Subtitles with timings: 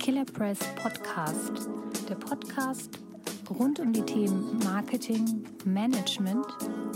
[0.00, 1.68] Killer Press Podcast,
[2.08, 2.98] der Podcast
[3.50, 6.46] rund um die Themen Marketing, Management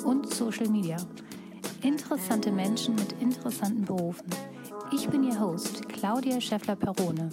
[0.07, 0.97] und Social Media.
[1.83, 4.27] Interessante Menschen mit interessanten Berufen.
[4.91, 7.29] Ich bin Ihr Host, Claudia Scheffler-Perone.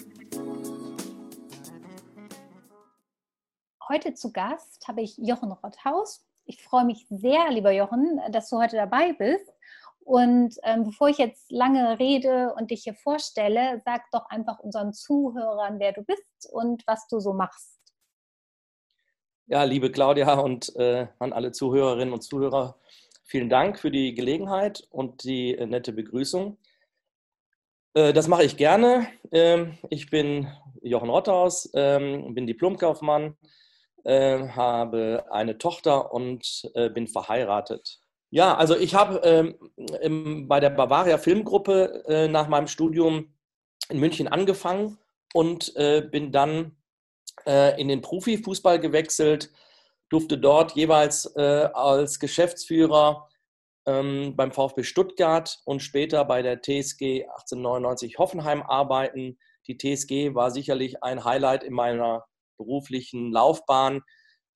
[3.87, 6.25] Heute zu Gast habe ich Jochen Rotthaus.
[6.43, 9.50] Ich freue mich sehr, lieber Jochen, dass du heute dabei bist.
[10.03, 14.93] Und ähm, bevor ich jetzt lange rede und dich hier vorstelle, sag doch einfach unseren
[14.93, 17.79] Zuhörern, wer du bist und was du so machst.
[19.47, 22.77] Ja, liebe Claudia und äh, an alle Zuhörerinnen und Zuhörer,
[23.23, 26.57] vielen Dank für die Gelegenheit und die äh, nette Begrüßung.
[27.93, 29.07] Äh, das mache ich gerne.
[29.31, 30.47] Ähm, ich bin
[30.81, 33.37] Jochen Rotthaus, ähm, bin Diplomkaufmann,
[34.03, 38.00] äh, habe eine Tochter und äh, bin verheiratet.
[38.33, 39.19] Ja, also ich habe
[40.01, 43.33] ähm, bei der Bavaria Filmgruppe äh, nach meinem Studium
[43.89, 44.97] in München angefangen
[45.33, 46.77] und äh, bin dann
[47.45, 49.51] äh, in den Profifußball gewechselt,
[50.09, 53.27] durfte dort jeweils äh, als Geschäftsführer
[53.85, 59.39] ähm, beim VfB Stuttgart und später bei der TSG 1899 Hoffenheim arbeiten.
[59.67, 62.23] Die TSG war sicherlich ein Highlight in meiner
[62.57, 64.03] beruflichen Laufbahn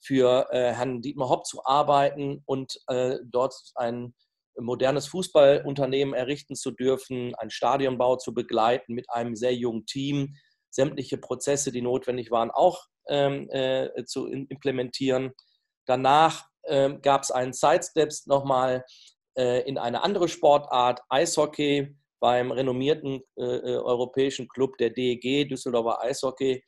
[0.05, 4.13] für äh, Herrn Dietmar Hopp zu arbeiten und äh, dort ein
[4.57, 10.35] modernes Fußballunternehmen errichten zu dürfen, einen Stadionbau zu begleiten mit einem sehr jungen Team,
[10.69, 15.33] sämtliche Prozesse, die notwendig waren, auch ähm, äh, zu implementieren.
[15.85, 18.85] Danach ähm, gab es einen Sidesteps nochmal
[19.37, 26.01] äh, in eine andere Sportart, Eishockey, beim renommierten äh, äh, europäischen Club der DEG, Düsseldorfer
[26.01, 26.63] Eishockey,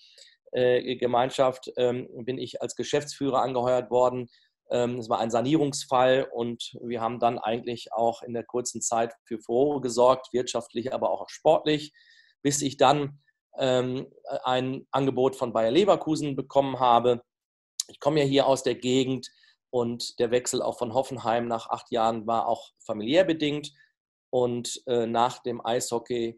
[0.52, 4.30] Gemeinschaft ähm, bin ich als Geschäftsführer angeheuert worden.
[4.70, 9.14] Ähm, es war ein Sanierungsfall und wir haben dann eigentlich auch in der kurzen Zeit
[9.26, 11.94] für Furore gesorgt, wirtschaftlich, aber auch sportlich,
[12.42, 13.20] bis ich dann
[13.58, 14.08] ähm,
[14.44, 17.22] ein Angebot von Bayer Leverkusen bekommen habe.
[17.88, 19.30] Ich komme ja hier aus der Gegend
[19.70, 23.72] und der Wechsel auch von Hoffenheim nach acht Jahren war auch familiär bedingt.
[24.30, 26.38] Und äh, nach dem Eishockey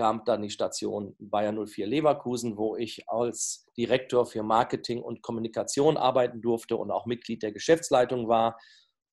[0.00, 5.98] kam dann die Station Bayer 04 Leverkusen, wo ich als Direktor für Marketing und Kommunikation
[5.98, 8.58] arbeiten durfte und auch Mitglied der Geschäftsleitung war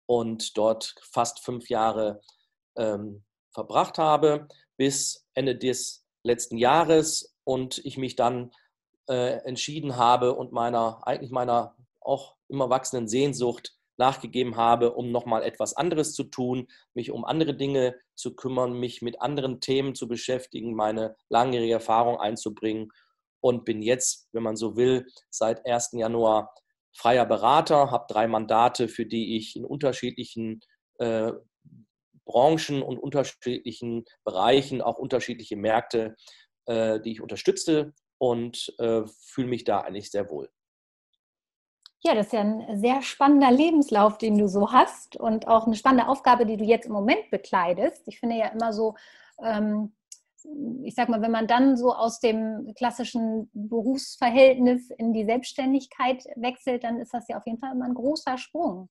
[0.05, 2.21] und dort fast fünf Jahre
[2.77, 4.47] ähm, verbracht habe,
[4.77, 8.51] bis Ende des letzten Jahres und ich mich dann
[9.09, 15.43] äh, entschieden habe und meiner, eigentlich meiner auch immer wachsenden Sehnsucht nachgegeben habe, um nochmal
[15.43, 20.07] etwas anderes zu tun, mich um andere Dinge zu kümmern, mich mit anderen Themen zu
[20.07, 22.89] beschäftigen, meine langjährige Erfahrung einzubringen
[23.41, 25.91] und bin jetzt, wenn man so will, seit 1.
[25.93, 26.53] Januar
[26.95, 30.61] freier Berater, habe drei Mandate, für die ich in unterschiedlichen
[30.97, 31.31] äh,
[32.25, 36.15] Branchen und unterschiedlichen Bereichen, auch unterschiedliche Märkte,
[36.65, 40.49] äh, die ich unterstütze und äh, fühle mich da eigentlich sehr wohl.
[42.03, 45.75] Ja, das ist ja ein sehr spannender Lebenslauf, den du so hast und auch eine
[45.75, 48.07] spannende Aufgabe, die du jetzt im Moment bekleidest.
[48.07, 48.95] Ich finde ja immer so,
[49.43, 49.93] ähm,
[50.83, 56.83] ich sag mal, wenn man dann so aus dem klassischen Berufsverhältnis in die Selbstständigkeit wechselt,
[56.83, 58.89] dann ist das ja auf jeden Fall immer ein großer Sprung.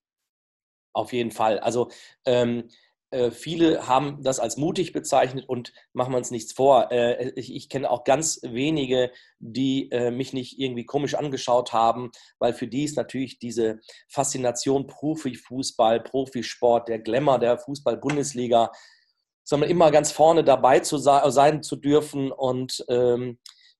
[0.92, 1.58] Auf jeden Fall.
[1.60, 1.90] Also
[2.24, 2.68] ähm,
[3.16, 6.92] äh, viele haben das als mutig bezeichnet und machen wir uns nichts vor.
[6.92, 12.10] Äh, ich, ich kenne auch ganz wenige, die äh, mich nicht irgendwie komisch angeschaut haben,
[12.38, 18.70] weil für die ist natürlich diese Faszination Profifußball, Profisport, der Glamour der Fußball-Bundesliga,
[19.44, 23.38] sondern immer ganz vorne dabei zu sein zu dürfen und ähm,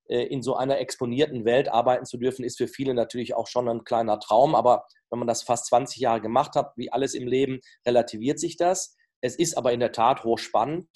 [0.08, 3.82] in so einer exponierten Welt arbeiten zu dürfen, ist für viele natürlich auch schon ein
[3.82, 4.54] kleiner Traum.
[4.54, 8.56] Aber wenn man das fast 20 Jahre gemacht hat, wie alles im Leben, relativiert sich
[8.56, 8.96] das.
[9.20, 10.88] Es ist aber in der Tat hochspannend.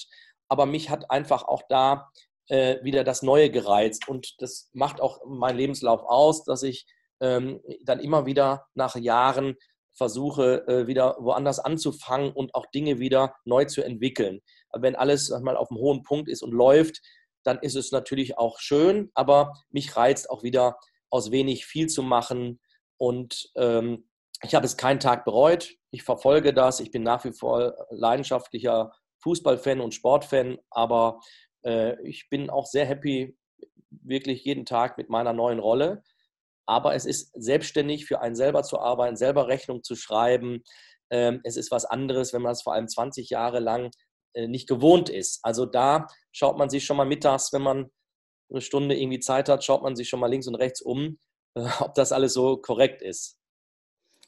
[0.48, 2.10] Aber mich hat einfach auch da
[2.48, 4.08] äh, wieder das Neue gereizt.
[4.08, 6.86] Und das macht auch meinen Lebenslauf aus, dass ich
[7.20, 9.56] ähm, dann immer wieder nach Jahren
[9.94, 14.40] versuche, äh, wieder woanders anzufangen und auch Dinge wieder neu zu entwickeln.
[14.72, 17.00] Wenn alles mal auf einem hohen Punkt ist und läuft,
[17.44, 20.78] dann ist es natürlich auch schön, aber mich reizt auch wieder
[21.10, 22.60] aus wenig viel zu machen
[22.98, 24.08] und ähm,
[24.42, 25.74] ich habe es keinen Tag bereut.
[25.90, 26.80] Ich verfolge das.
[26.80, 28.92] Ich bin nach wie vor leidenschaftlicher
[29.22, 31.20] Fußballfan und Sportfan, aber
[31.64, 33.36] äh, ich bin auch sehr happy,
[33.90, 36.02] wirklich jeden Tag mit meiner neuen Rolle.
[36.66, 40.62] Aber es ist selbstständig für einen selber zu arbeiten, selber Rechnung zu schreiben.
[41.10, 43.90] Ähm, es ist was anderes, wenn man es vor allem 20 Jahre lang
[44.34, 45.40] äh, nicht gewohnt ist.
[45.42, 47.90] Also da schaut man sich schon mal mittags, wenn man
[48.50, 51.18] eine Stunde irgendwie Zeit hat, schaut man sich schon mal links und rechts um,
[51.54, 53.39] äh, ob das alles so korrekt ist.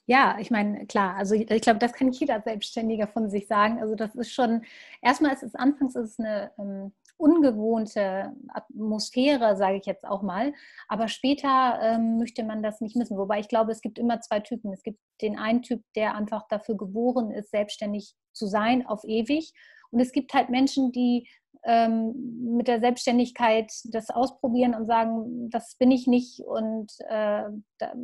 [0.06, 3.80] Ja, ich meine, klar, also ich, glaube, das kann jeder Selbstständiger von sich sagen.
[3.80, 4.64] Also das ist schon,
[5.00, 10.52] erstmal ist es anfangs ist es eine, ähm, ungewohnte Atmosphäre, sage ich jetzt auch mal.
[10.88, 13.16] Aber später ähm, möchte man das nicht missen.
[13.16, 14.72] Wobei ich glaube, es gibt immer zwei Typen.
[14.72, 19.52] Es gibt den einen Typ, der einfach dafür geboren ist, selbstständig zu sein auf ewig.
[19.90, 21.28] Und es gibt halt Menschen, die
[21.64, 27.44] ähm, mit der Selbstständigkeit das ausprobieren und sagen, das bin ich nicht und äh,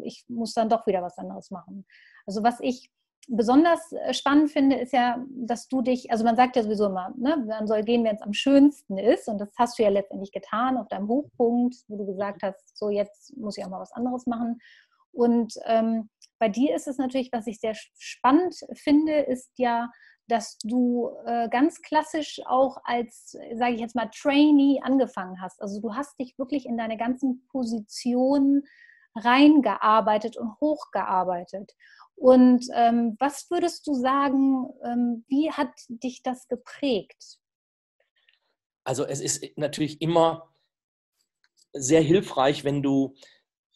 [0.02, 1.84] ich muss dann doch wieder was anderes machen.
[2.26, 2.90] Also was ich
[3.28, 7.12] besonders äh, spannend finde, ist ja, dass du dich, also man sagt ja sowieso immer,
[7.16, 9.28] ne, man soll gehen, wenn es am schönsten ist.
[9.28, 12.90] Und das hast du ja letztendlich getan auf deinem Hochpunkt, wo du gesagt hast, so
[12.90, 14.60] jetzt muss ich auch mal was anderes machen.
[15.12, 16.08] Und ähm,
[16.38, 19.90] bei dir ist es natürlich, was ich sehr spannend finde, ist ja,
[20.28, 25.60] dass du äh, ganz klassisch auch als, sage ich jetzt mal, Trainee angefangen hast.
[25.60, 28.64] Also du hast dich wirklich in deine ganzen Positionen
[29.14, 31.74] reingearbeitet und hochgearbeitet.
[32.14, 37.38] Und ähm, was würdest du sagen, ähm, wie hat dich das geprägt?
[38.84, 40.52] Also es ist natürlich immer
[41.72, 43.14] sehr hilfreich, wenn du,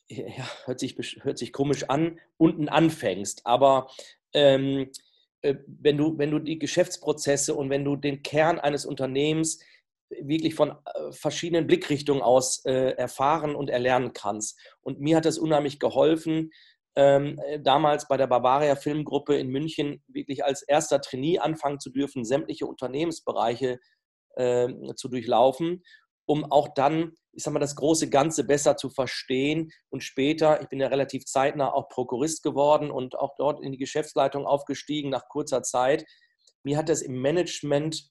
[0.09, 3.47] ja, hört, sich, hört sich komisch an, unten anfängst.
[3.47, 3.91] Aber
[4.33, 4.91] ähm, äh,
[5.43, 9.59] wenn, du, wenn du die Geschäftsprozesse und wenn du den Kern eines Unternehmens
[10.21, 14.59] wirklich von äh, verschiedenen Blickrichtungen aus äh, erfahren und erlernen kannst.
[14.83, 16.51] Und mir hat das unheimlich geholfen,
[16.95, 21.91] ähm, äh, damals bei der Bavaria Filmgruppe in München wirklich als erster Trainee anfangen zu
[21.91, 23.81] dürfen, sämtliche Unternehmensbereiche
[24.37, 25.83] äh, zu durchlaufen,
[26.27, 30.69] um auch dann, ich sag mal, das große Ganze besser zu verstehen und später, ich
[30.69, 35.29] bin ja relativ zeitnah auch Prokurist geworden und auch dort in die Geschäftsleitung aufgestiegen nach
[35.29, 36.05] kurzer Zeit.
[36.63, 38.11] Mir hat das im Management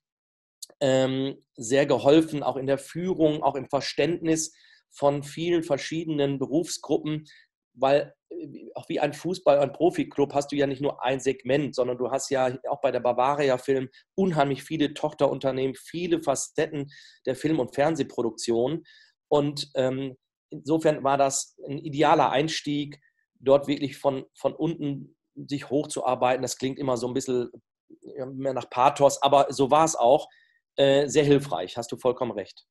[0.80, 4.54] ähm, sehr geholfen, auch in der Führung, auch im Verständnis
[4.90, 7.26] von vielen verschiedenen Berufsgruppen,
[7.74, 11.76] weil äh, auch wie ein Fußball, ein Profiklub hast du ja nicht nur ein Segment,
[11.76, 16.92] sondern du hast ja auch bei der Bavaria Film unheimlich viele Tochterunternehmen, viele Facetten
[17.26, 18.84] der Film- und Fernsehproduktion.
[19.32, 20.18] Und ähm,
[20.50, 23.00] insofern war das ein idealer Einstieg,
[23.40, 26.42] dort wirklich von, von unten sich hochzuarbeiten.
[26.42, 27.50] Das klingt immer so ein bisschen
[28.34, 30.28] mehr nach Pathos, aber so war es auch.
[30.76, 32.66] Äh, sehr hilfreich, hast du vollkommen recht.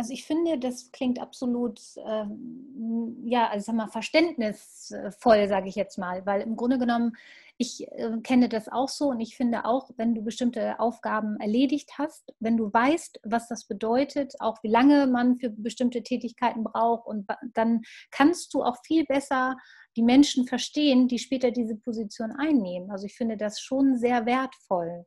[0.00, 5.98] Also ich finde, das klingt absolut, ähm, ja, also sag mal, verständnisvoll, sage ich jetzt
[5.98, 7.18] mal, weil im Grunde genommen,
[7.58, 11.98] ich äh, kenne das auch so und ich finde auch, wenn du bestimmte Aufgaben erledigt
[11.98, 17.06] hast, wenn du weißt, was das bedeutet, auch wie lange man für bestimmte Tätigkeiten braucht
[17.06, 19.58] und dann kannst du auch viel besser
[19.98, 22.90] die Menschen verstehen, die später diese Position einnehmen.
[22.90, 25.04] Also ich finde das schon sehr wertvoll.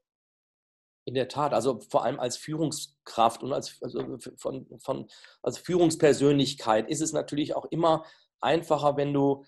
[1.05, 5.07] In der Tat, also vor allem als Führungskraft und als, also von, von,
[5.41, 8.05] als Führungspersönlichkeit ist es natürlich auch immer
[8.39, 9.43] einfacher, wenn du,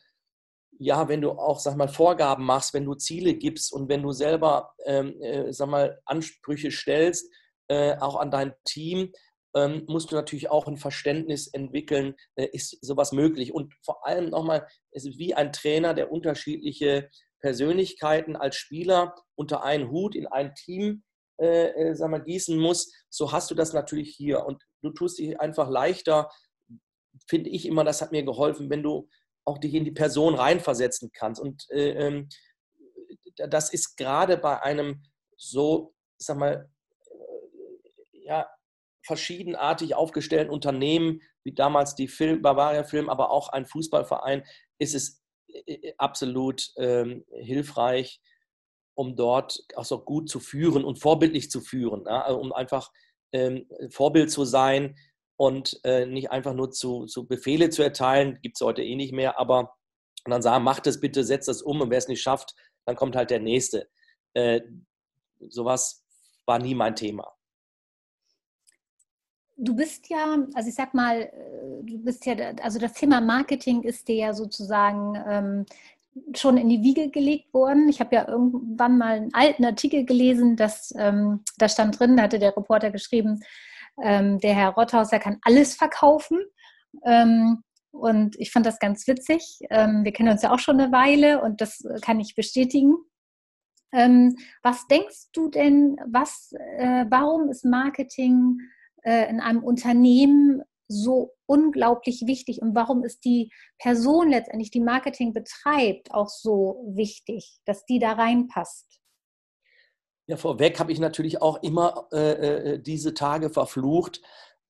[0.77, 4.11] ja, wenn du auch, sag mal, Vorgaben machst, wenn du Ziele gibst und wenn du
[4.11, 7.31] selber, ähm, äh, sag mal, Ansprüche stellst,
[7.67, 9.13] äh, auch an dein Team,
[9.55, 13.53] ähm, musst du natürlich auch ein Verständnis entwickeln, äh, ist sowas möglich.
[13.53, 17.09] Und vor allem nochmal, es ist wie ein Trainer, der unterschiedliche
[17.39, 21.03] Persönlichkeiten als Spieler unter einen Hut in ein Team
[21.37, 24.45] äh, äh, sag mal, gießen muss, so hast du das natürlich hier.
[24.45, 26.29] Und du tust dich einfach leichter,
[27.27, 29.09] finde ich immer, das hat mir geholfen, wenn du
[29.45, 31.41] auch dich in die Person reinversetzen kannst.
[31.41, 32.29] Und äh, ähm,
[33.35, 35.03] das ist gerade bei einem
[35.37, 36.69] so, sag mal,
[37.09, 38.49] äh, ja,
[39.05, 44.43] verschiedenartig aufgestellten Unternehmen, wie damals die Film, Bavaria Film, aber auch ein Fußballverein,
[44.79, 48.19] ist es äh, absolut ähm, hilfreich,
[48.95, 52.23] um dort auch so gut zu führen und vorbildlich zu führen, ja?
[52.23, 52.91] Also um einfach
[53.31, 54.97] ähm, Vorbild zu sein
[55.37, 59.13] und äh, nicht einfach nur zu, zu Befehle zu erteilen, gibt es heute eh nicht
[59.13, 59.75] mehr, aber
[60.25, 62.95] und dann sagen, mach das bitte, setz das um und wer es nicht schafft, dann
[62.95, 63.87] kommt halt der Nächste.
[64.33, 64.61] Äh,
[65.49, 66.03] sowas
[66.45, 67.31] war nie mein Thema.
[69.57, 73.83] Du bist ja, also ich sag mal, äh, du bist ja, also das Thema Marketing
[73.83, 75.65] ist dir ja sozusagen ähm,
[76.35, 77.89] schon in die Wiege gelegt worden.
[77.89, 82.23] Ich habe ja irgendwann mal einen alten Artikel gelesen, dass ähm, da stand drin, da
[82.23, 83.41] hatte der Reporter geschrieben,
[84.01, 86.39] ähm, der Herr Rothauser kann alles verkaufen.
[87.03, 89.59] Ähm, und ich fand das ganz witzig.
[89.69, 92.95] Ähm, wir kennen uns ja auch schon eine Weile und das kann ich bestätigen.
[93.93, 98.59] Ähm, was denkst du denn, was, äh, warum ist Marketing
[99.03, 105.33] äh, in einem Unternehmen so unglaublich wichtig und warum ist die Person letztendlich, die Marketing
[105.33, 108.99] betreibt, auch so wichtig, dass die da reinpasst?
[110.27, 114.21] Ja, vorweg habe ich natürlich auch immer äh, äh, diese Tage verflucht,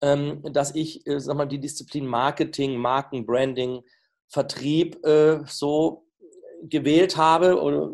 [0.02, 3.82] ähm, dass ich, äh, sag mal, die Disziplin Marketing, Markenbranding,
[4.28, 6.08] Vertrieb äh, so
[6.64, 7.92] gewählt habe, oder,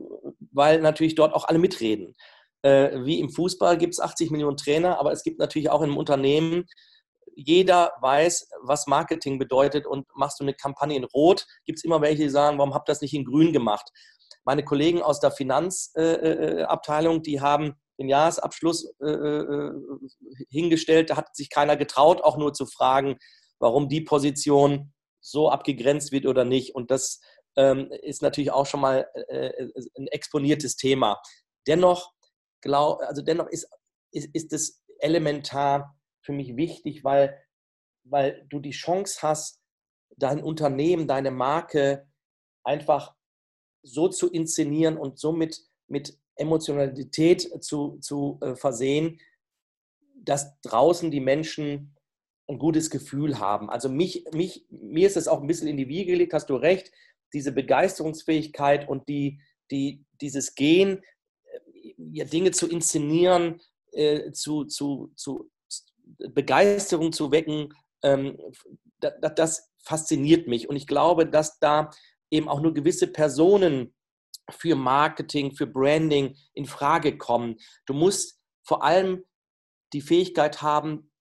[0.51, 2.15] weil natürlich dort auch alle mitreden.
[2.63, 5.97] Äh, wie im Fußball gibt es 80 Millionen Trainer, aber es gibt natürlich auch im
[5.97, 6.65] Unternehmen,
[7.35, 12.01] jeder weiß, was Marketing bedeutet und machst du eine Kampagne in Rot, gibt es immer
[12.01, 13.89] welche, die sagen, warum habt ihr das nicht in Grün gemacht?
[14.43, 19.71] Meine Kollegen aus der Finanzabteilung, äh, äh die haben den Jahresabschluss äh, äh,
[20.49, 23.17] hingestellt, da hat sich keiner getraut, auch nur zu fragen,
[23.59, 26.73] warum die Position so abgegrenzt wird oder nicht.
[26.73, 27.21] Und das
[27.55, 29.51] ähm, ist natürlich auch schon mal äh,
[29.97, 31.21] ein exponiertes Thema.
[31.67, 32.11] Dennoch,
[32.61, 33.67] glaub, also dennoch ist,
[34.11, 37.37] ist, ist es elementar für mich wichtig, weil,
[38.03, 39.61] weil du die Chance hast,
[40.17, 42.07] dein Unternehmen, deine Marke
[42.63, 43.15] einfach
[43.83, 49.19] so zu inszenieren und somit mit Emotionalität zu, zu äh, versehen,
[50.15, 51.95] dass draußen die Menschen
[52.47, 53.69] ein gutes Gefühl haben.
[53.69, 56.55] Also mich, mich, mir ist es auch ein bisschen in die Wiege gelegt, hast du
[56.55, 56.91] recht,
[57.33, 61.03] diese Begeisterungsfähigkeit und die, die, dieses Gehen,
[61.43, 63.61] äh, ja, Dinge zu inszenieren,
[63.91, 65.50] äh, zu, zu, zu
[66.29, 67.73] Begeisterung zu wecken,
[68.03, 68.37] ähm,
[68.99, 70.69] das, das fasziniert mich.
[70.69, 71.89] Und ich glaube, dass da
[72.29, 73.93] eben auch nur gewisse Personen
[74.49, 77.57] für Marketing, für Branding in Frage kommen.
[77.85, 79.23] Du musst vor allem
[79.93, 81.11] die Fähigkeit haben,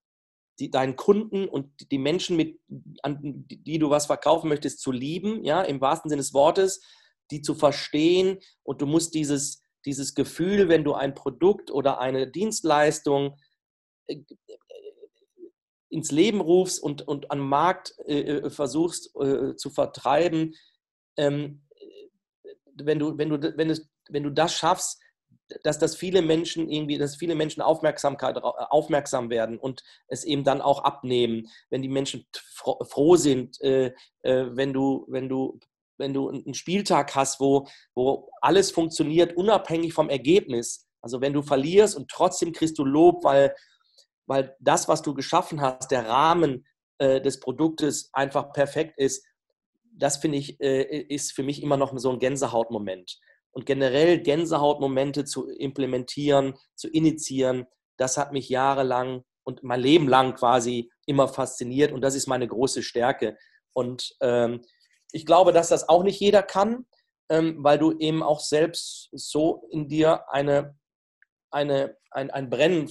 [0.59, 2.61] die, deinen Kunden und die Menschen, mit,
[3.03, 6.83] an die du was verkaufen möchtest, zu lieben, ja, im wahrsten Sinne des Wortes,
[7.31, 8.39] die zu verstehen.
[8.63, 13.39] Und du musst dieses, dieses Gefühl, wenn du ein Produkt oder eine Dienstleistung
[14.07, 14.23] äh,
[15.91, 20.55] ins Leben rufst und, und am Markt äh, äh, versuchst äh, zu vertreiben,
[21.17, 21.63] ähm,
[22.77, 25.01] wenn, du, wenn, du, wenn, es, wenn du das schaffst,
[25.65, 30.61] dass das viele Menschen irgendwie, dass viele Menschen Aufmerksamkeit aufmerksam werden und es eben dann
[30.61, 33.93] auch abnehmen, wenn die Menschen froh sind, äh,
[34.23, 35.59] äh, wenn du, wenn du,
[35.99, 40.87] wenn du einen Spieltag hast, wo, wo alles funktioniert, unabhängig vom Ergebnis.
[41.03, 43.55] Also wenn du verlierst und trotzdem kriegst du Lob, weil
[44.31, 46.65] weil das, was du geschaffen hast, der Rahmen
[46.99, 49.27] äh, des Produktes einfach perfekt ist,
[49.93, 53.19] das finde ich, äh, ist für mich immer noch so ein Gänsehautmoment.
[53.51, 60.37] Und generell Gänsehautmomente zu implementieren, zu initiieren, das hat mich jahrelang und mein Leben lang
[60.37, 63.37] quasi immer fasziniert und das ist meine große Stärke.
[63.73, 64.61] Und ähm,
[65.11, 66.87] ich glaube, dass das auch nicht jeder kann,
[67.31, 70.79] ähm, weil du eben auch selbst so in dir eine,
[71.51, 72.89] eine, ein, ein Brennen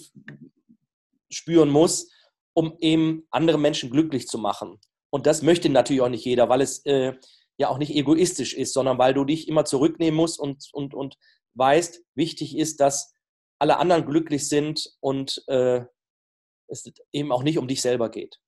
[1.29, 2.09] spüren muss,
[2.53, 4.79] um eben andere Menschen glücklich zu machen.
[5.12, 7.13] Und das möchte natürlich auch nicht jeder, weil es äh,
[7.57, 11.17] ja auch nicht egoistisch ist, sondern weil du dich immer zurücknehmen musst und, und, und
[11.55, 13.13] weißt, wichtig ist, dass
[13.59, 15.81] alle anderen glücklich sind und äh,
[16.67, 18.39] es eben auch nicht um dich selber geht.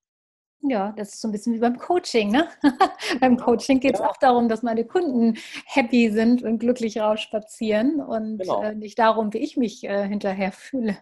[0.64, 2.32] Ja, das ist so ein bisschen wie beim Coaching.
[2.32, 2.48] Ne?
[3.20, 4.10] beim Coaching geht es ja.
[4.10, 8.62] auch darum, dass meine Kunden happy sind und glücklich rausspazieren und genau.
[8.62, 10.98] äh, nicht darum, wie ich mich äh, hinterher fühle.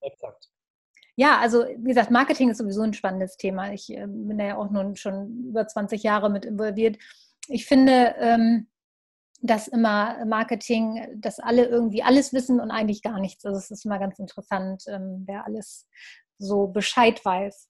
[0.00, 0.50] Exakt.
[1.16, 3.72] Ja, also wie gesagt, Marketing ist sowieso ein spannendes Thema.
[3.72, 6.98] Ich äh, bin da ja auch nun schon über 20 Jahre mit involviert.
[7.48, 8.66] Ich finde, ähm,
[9.40, 13.44] dass immer Marketing, dass alle irgendwie alles wissen und eigentlich gar nichts.
[13.44, 15.86] Also es ist immer ganz interessant, ähm, wer alles
[16.38, 17.68] so Bescheid weiß.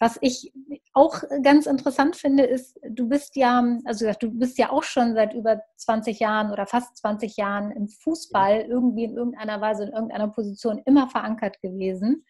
[0.00, 0.52] Was ich
[0.94, 5.32] auch ganz interessant finde, ist, du bist ja, also du bist ja auch schon seit
[5.32, 10.26] über 20 Jahren oder fast 20 Jahren im Fußball irgendwie in irgendeiner Weise, in irgendeiner
[10.26, 12.26] Position immer verankert gewesen.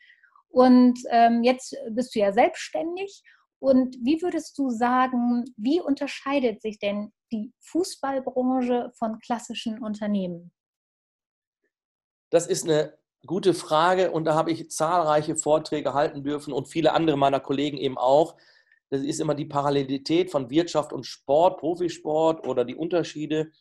[0.52, 3.23] Und ähm, jetzt bist du ja selbstständig.
[3.59, 10.52] Und wie würdest du sagen, wie unterscheidet sich denn die Fußballbranche von klassischen Unternehmen?
[12.30, 16.92] Das ist eine gute Frage und da habe ich zahlreiche Vorträge halten dürfen und viele
[16.92, 18.37] andere meiner Kollegen eben auch.
[18.90, 23.52] Das ist immer die Parallelität von Wirtschaft und Sport, Profisport oder die Unterschiede.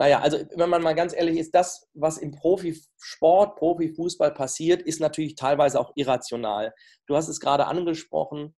[0.00, 4.98] Naja, also wenn man mal ganz ehrlich ist, das, was im Profisport, Profifußball passiert, ist
[4.98, 6.72] natürlich teilweise auch irrational.
[7.06, 8.56] Du hast es gerade angesprochen.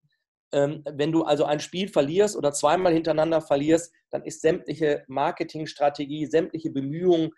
[0.53, 6.27] Ähm, wenn du also ein Spiel verlierst oder zweimal hintereinander verlierst, dann ist sämtliche Marketingstrategie,
[6.27, 7.31] sämtliche Bemühungen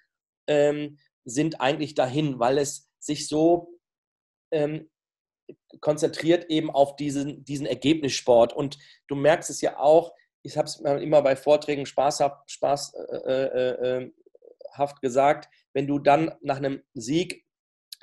[0.47, 3.79] ähm, sind eigentlich dahin, weil es sich so
[4.51, 4.89] ähm,
[5.79, 8.51] konzentriert eben auf diesen, diesen Ergebnissport.
[8.51, 10.11] Und du merkst es ja auch,
[10.43, 12.95] ich habe es immer bei Vorträgen spaßhaft, spaßhaft
[13.25, 14.11] äh, äh, äh,
[15.01, 17.45] gesagt, wenn du dann nach einem Sieg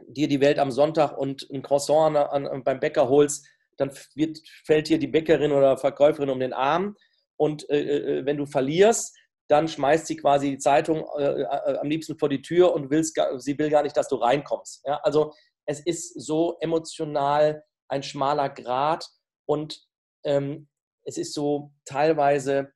[0.06, 4.40] dir die Welt am Sonntag und ein Croissant an, an, beim Bäcker holst, dann wird,
[4.64, 6.96] fällt dir die Bäckerin oder Verkäuferin um den Arm.
[7.36, 9.16] Und äh, äh wenn du verlierst,
[9.48, 13.58] dann schmeißt sie quasi die Zeitung äh, am liebsten vor die Tür und willst, sie
[13.58, 14.82] will gar nicht, dass du reinkommst.
[14.86, 15.00] Ja?
[15.02, 15.32] Also
[15.66, 19.06] es ist so emotional ein schmaler Grat
[19.46, 19.84] und
[20.24, 20.69] ähm,
[21.04, 22.72] es ist so teilweise,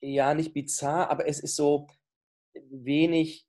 [0.00, 1.86] ja, nicht bizarr, aber es ist so
[2.54, 3.46] wenig,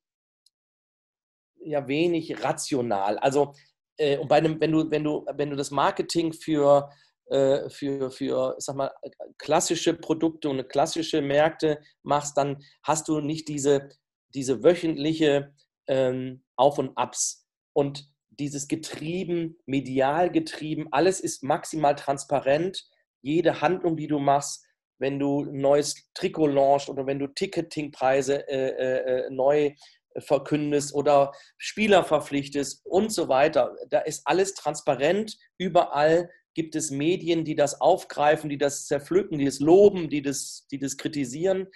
[1.60, 3.18] ja wenig rational.
[3.18, 3.54] Also
[3.98, 6.90] äh, und bei einem, wenn du, wenn du, wenn du das Marketing für,
[7.26, 8.92] äh, für, für sag mal,
[9.38, 13.88] klassische Produkte und klassische Märkte machst, dann hast du nicht diese,
[14.34, 15.54] diese wöchentliche
[15.86, 17.46] ähm, Auf und Abs.
[17.72, 22.88] Und dieses getrieben, medial getrieben, alles ist maximal transparent.
[23.24, 24.66] Jede Handlung, die du machst,
[24.98, 29.74] wenn du ein neues Trikot launchst oder wenn du Ticketingpreise äh, äh, äh neu
[30.18, 33.74] verkündest oder Spieler verpflichtest und so weiter.
[33.90, 35.36] Da ist alles transparent.
[35.58, 40.66] Überall gibt es Medien, die das aufgreifen, die das zerpflücken, die das loben, die das,
[40.70, 41.66] die das kritisieren.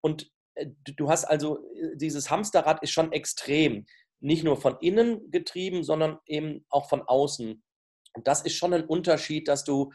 [0.00, 3.86] Und äh, du hast also, äh, dieses Hamsterrad ist schon extrem.
[4.20, 7.62] Nicht nur von innen getrieben, sondern eben auch von außen.
[8.14, 9.92] Und das ist schon ein Unterschied, dass du,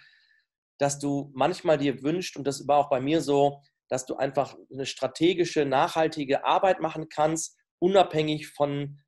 [0.79, 4.55] dass du manchmal dir wünschst, und das war auch bei mir so, dass du einfach
[4.71, 8.99] eine strategische, nachhaltige Arbeit machen kannst, unabhängig von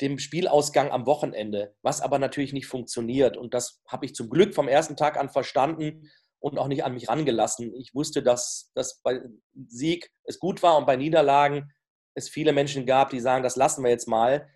[0.00, 3.36] dem Spielausgang am Wochenende, was aber natürlich nicht funktioniert.
[3.36, 6.10] Und das habe ich zum Glück vom ersten Tag an verstanden
[6.40, 7.74] und auch nicht an mich rangelassen.
[7.74, 9.20] Ich wusste, dass, dass bei
[9.68, 11.70] Sieg es gut war und bei Niederlagen
[12.14, 14.48] es viele Menschen gab, die sagen, das lassen wir jetzt mal.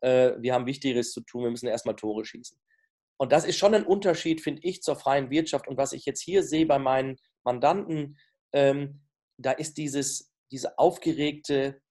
[0.00, 2.58] Äh, wir haben Wichtigeres zu tun, wir müssen erstmal Tore schießen.
[3.20, 5.68] Und das ist schon ein Unterschied, finde ich, zur freien Wirtschaft.
[5.68, 8.18] Und was ich jetzt hier sehe bei meinen Mandanten,
[8.54, 9.02] ähm,
[9.36, 11.82] da ist dieses, diese aufgeregte,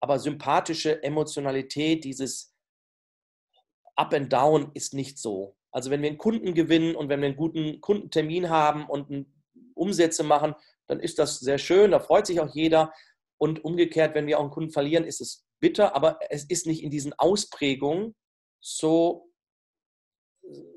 [0.00, 2.54] aber sympathische Emotionalität, dieses
[3.96, 5.56] Up and Down ist nicht so.
[5.72, 9.26] Also wenn wir einen Kunden gewinnen und wenn wir einen guten Kundentermin haben und
[9.74, 10.54] Umsätze machen,
[10.86, 12.92] dann ist das sehr schön, da freut sich auch jeder.
[13.38, 16.84] Und umgekehrt, wenn wir auch einen Kunden verlieren, ist es bitter, aber es ist nicht
[16.84, 18.14] in diesen Ausprägungen
[18.60, 19.32] so,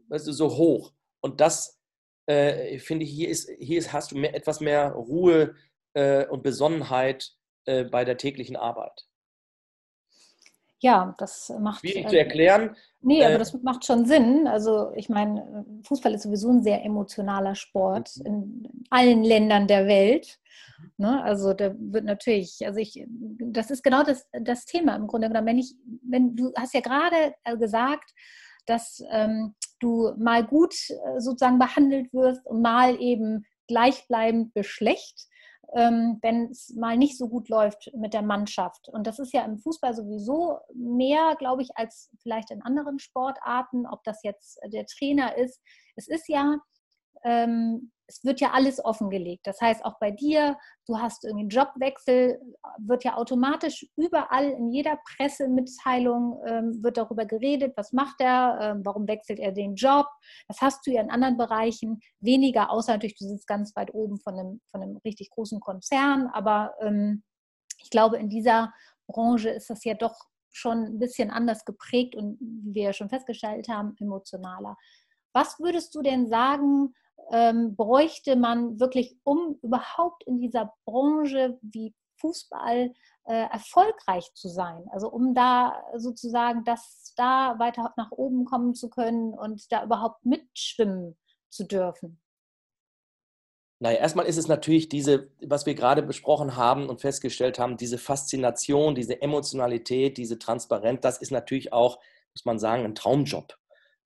[0.10, 0.94] weißt du, so hoch.
[1.22, 1.80] Und das
[2.26, 5.56] äh, finde ich, hier, ist, hier ist, hast du mehr, etwas mehr Ruhe
[5.94, 7.32] äh, und Besonnenheit
[7.66, 9.10] äh, bei der täglichen Arbeit.
[10.82, 11.82] Ja, das macht.
[11.82, 12.76] Schwierig äh, zu erklären.
[13.02, 14.48] Nee, aber äh, das macht schon Sinn.
[14.48, 18.26] Also, ich meine, Fußball ist sowieso ein sehr emotionaler Sport mhm.
[18.26, 20.40] in allen Ländern der Welt.
[20.96, 21.22] Ne?
[21.24, 25.48] Also, da wird natürlich, also ich, das ist genau das, das Thema im Grunde genommen.
[25.48, 28.14] Wenn ich, wenn du hast ja gerade äh, gesagt,
[28.66, 35.30] dass ähm, du mal gut äh, sozusagen behandelt wirst und mal eben gleichbleibend beschlecht
[35.76, 38.88] ähm, wenn es mal nicht so gut läuft mit der Mannschaft.
[38.90, 43.86] Und das ist ja im Fußball sowieso mehr, glaube ich, als vielleicht in anderen Sportarten,
[43.86, 45.62] ob das jetzt der Trainer ist.
[45.96, 46.58] Es ist ja
[47.24, 49.46] ähm, es wird ja alles offengelegt.
[49.46, 52.42] Das heißt, auch bei dir, du hast irgendwie einen Jobwechsel,
[52.80, 58.82] wird ja automatisch überall in jeder Pressemitteilung ähm, wird darüber geredet, was macht er, ähm,
[58.84, 60.08] warum wechselt er den Job.
[60.48, 64.20] Das hast du ja in anderen Bereichen weniger, außer natürlich, du sitzt ganz weit oben
[64.20, 66.28] von einem, von einem richtig großen Konzern.
[66.34, 67.24] Aber ähm,
[67.78, 68.74] ich glaube, in dieser
[69.08, 70.16] Branche ist das ja doch
[70.52, 74.76] schon ein bisschen anders geprägt und wie wir ja schon festgestellt haben, emotionaler.
[75.32, 76.96] Was würdest du denn sagen,
[77.32, 82.94] ähm, bräuchte man wirklich, um überhaupt in dieser Branche wie Fußball
[83.26, 84.86] äh, erfolgreich zu sein?
[84.92, 90.26] Also um da sozusagen, dass da weiter nach oben kommen zu können und da überhaupt
[90.26, 91.18] mitschwimmen
[91.50, 92.20] zu dürfen?
[93.82, 97.98] Naja, erstmal ist es natürlich diese, was wir gerade besprochen haben und festgestellt haben, diese
[97.98, 101.98] Faszination, diese Emotionalität, diese Transparenz, das ist natürlich auch,
[102.34, 103.58] muss man sagen, ein Traumjob.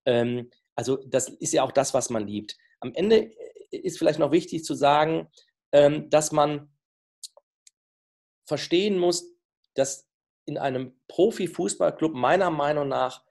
[0.06, 2.56] Ähm, also das ist ja auch das, was man liebt.
[2.84, 3.32] Am Ende
[3.72, 5.30] äh, ist vielleicht noch wichtig zu sagen,
[5.72, 6.70] ähm, dass man
[8.46, 9.26] verstehen muss,
[9.74, 10.08] dass
[10.46, 13.24] in einem Profifußballclub meiner Meinung nach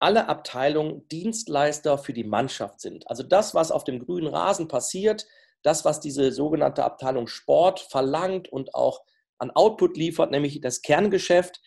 [0.00, 3.08] alle Abteilungen Dienstleister für die Mannschaft sind.
[3.08, 5.26] Also das, was auf dem grünen Rasen passiert,
[5.62, 9.02] das, was diese sogenannte Abteilung Sport verlangt und auch
[9.38, 11.60] an Output liefert, nämlich das Kerngeschäft,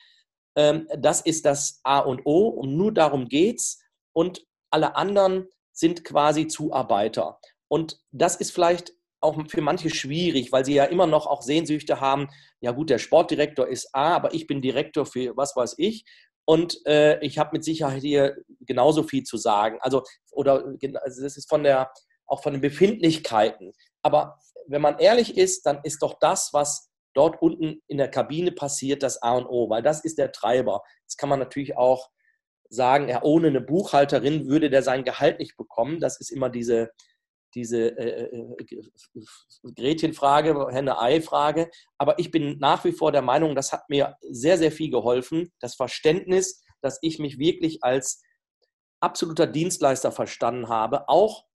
[0.56, 3.82] ähm, das ist das A und O und nur darum geht es.
[4.14, 5.48] Und alle anderen
[5.82, 7.40] sind quasi Zuarbeiter.
[7.68, 12.00] Und das ist vielleicht auch für manche schwierig, weil sie ja immer noch auch Sehnsüchte
[12.00, 12.30] haben.
[12.60, 16.06] Ja gut, der Sportdirektor ist A, aber ich bin Direktor für was weiß ich.
[16.46, 19.78] Und äh, ich habe mit Sicherheit hier genauso viel zu sagen.
[19.82, 20.66] Also, oder
[21.04, 21.92] also das ist von der,
[22.26, 23.74] auch von den Befindlichkeiten.
[24.02, 28.52] Aber wenn man ehrlich ist, dann ist doch das, was dort unten in der Kabine
[28.52, 30.82] passiert, das A und O, weil das ist der Treiber.
[31.06, 32.10] Das kann man natürlich auch
[32.72, 36.00] sagen, ja, ohne eine Buchhalterin würde der sein Gehalt nicht bekommen.
[36.00, 36.92] Das ist immer diese,
[37.54, 41.70] diese äh, äh, Gretchenfrage, Henne-Ei-Frage.
[41.98, 45.52] Aber ich bin nach wie vor der Meinung, das hat mir sehr, sehr viel geholfen.
[45.60, 48.24] Das Verständnis, dass ich mich wirklich als
[49.02, 51.46] absoluter Dienstleister verstanden habe, auch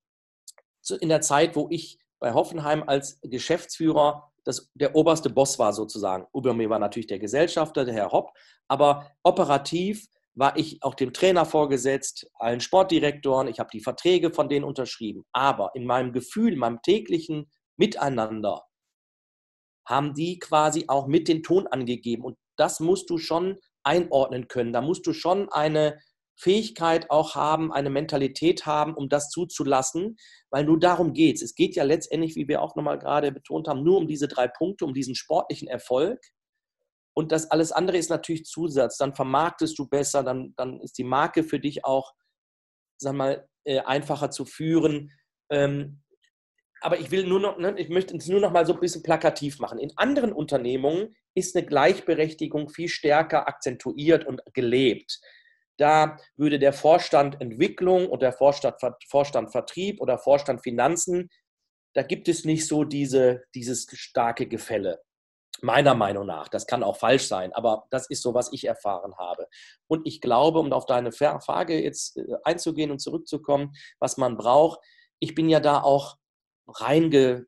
[1.00, 6.26] in der Zeit, wo ich bei Hoffenheim als Geschäftsführer das, der oberste Boss war sozusagen.
[6.33, 8.33] Über mir war natürlich der Gesellschafter, der Herr Hopp,
[8.68, 14.49] aber operativ war ich auch dem Trainer vorgesetzt, allen Sportdirektoren, ich habe die Verträge von
[14.49, 15.25] denen unterschrieben.
[15.33, 18.62] Aber in meinem Gefühl, in meinem täglichen Miteinander
[19.88, 22.22] haben die quasi auch mit den Ton angegeben.
[22.22, 24.72] Und das musst du schon einordnen können.
[24.72, 25.99] Da musst du schon eine
[26.38, 30.16] Fähigkeit auch haben, eine Mentalität haben, um das zuzulassen,
[30.51, 31.42] weil nur darum geht es.
[31.42, 34.49] Es geht ja letztendlich, wie wir auch nochmal gerade betont haben, nur um diese drei
[34.49, 36.20] Punkte, um diesen sportlichen Erfolg.
[37.16, 38.98] Und das alles andere ist natürlich Zusatz.
[38.98, 42.12] Dann vermarktest du besser, dann, dann ist die Marke für dich auch,
[42.98, 45.11] sag mal, äh, einfacher zu führen.
[45.50, 46.02] Ähm,
[46.83, 49.02] aber ich will nur noch, ne, ich möchte es nur noch mal so ein bisschen
[49.02, 49.79] plakativ machen.
[49.79, 55.18] In anderen Unternehmungen ist eine Gleichberechtigung viel stärker akzentuiert und gelebt.
[55.79, 58.76] Da würde der Vorstand Entwicklung und der Vorstand,
[59.09, 61.31] Vorstand Vertrieb oder Vorstand Finanzen,
[61.94, 65.00] da gibt es nicht so diese, dieses starke Gefälle.
[65.62, 66.49] Meiner Meinung nach.
[66.49, 69.49] Das kann auch falsch sein, aber das ist so, was ich erfahren habe.
[69.87, 74.81] Und ich glaube, um auf deine Frage jetzt äh, einzugehen und zurückzukommen, was man braucht,
[75.19, 76.16] ich bin ja da auch
[76.69, 77.47] reinge,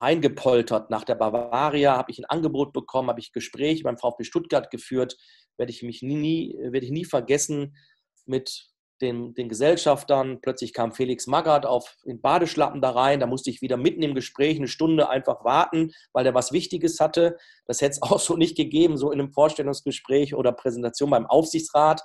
[0.00, 0.90] reingepoltert.
[0.90, 5.16] Nach der Bavaria habe ich ein Angebot bekommen, habe ich Gespräche beim VfB Stuttgart geführt,
[5.56, 7.76] werde ich mich nie, werde ich nie vergessen
[8.24, 8.71] mit
[9.02, 10.40] den, den Gesellschaftern.
[10.40, 13.20] Plötzlich kam Felix Magath auf in Badeschlappen da rein.
[13.20, 17.00] Da musste ich wieder mitten im Gespräch eine Stunde einfach warten, weil der was Wichtiges
[17.00, 17.36] hatte.
[17.66, 22.02] Das hätte es auch so nicht gegeben, so in einem Vorstellungsgespräch oder Präsentation beim Aufsichtsrat.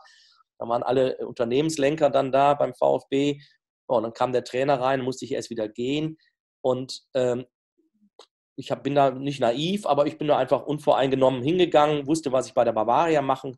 [0.60, 3.40] Da waren alle Unternehmenslenker dann da beim VfB.
[3.86, 6.18] und dann kam der Trainer rein, musste ich erst wieder gehen.
[6.62, 7.46] Und ähm,
[8.56, 12.48] ich hab, bin da nicht naiv, aber ich bin da einfach unvoreingenommen hingegangen, wusste, was
[12.48, 13.58] ich bei der Bavaria machen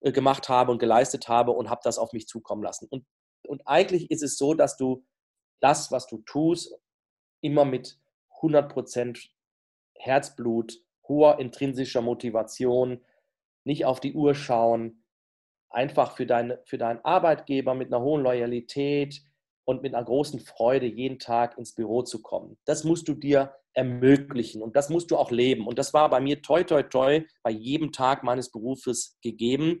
[0.00, 2.86] gemacht habe und geleistet habe und habe das auf mich zukommen lassen.
[2.88, 3.04] Und,
[3.46, 5.04] und eigentlich ist es so, dass du
[5.60, 6.74] das, was du tust,
[7.40, 7.98] immer mit
[8.40, 9.28] 100%
[9.96, 13.04] Herzblut, hoher intrinsischer Motivation,
[13.64, 15.04] nicht auf die Uhr schauen,
[15.70, 19.22] einfach für, deine, für deinen Arbeitgeber mit einer hohen Loyalität
[19.64, 22.58] und mit einer großen Freude jeden Tag ins Büro zu kommen.
[22.64, 25.66] Das musst du dir ermöglichen und das musst du auch leben.
[25.66, 29.80] Und das war bei mir toi, toi, toi bei jedem Tag meines Berufes gegeben.